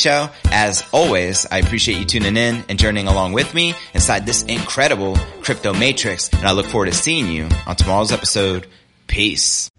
show. 0.00 0.30
As 0.46 0.82
always, 0.92 1.46
I 1.50 1.58
appreciate 1.58 1.98
you 1.98 2.04
tuning 2.04 2.36
in 2.36 2.64
and 2.68 2.78
journeying 2.78 3.06
along 3.06 3.32
with 3.32 3.52
me 3.54 3.74
inside 3.94 4.24
this 4.24 4.42
incredible 4.44 5.16
crypto 5.42 5.74
matrix. 5.74 6.28
And 6.32 6.46
I 6.46 6.52
look 6.52 6.66
forward 6.66 6.86
to 6.86 6.94
seeing 6.94 7.28
you 7.28 7.48
on 7.66 7.76
tomorrow's 7.76 8.12
episode. 8.12 8.66
Peace. 9.06 9.70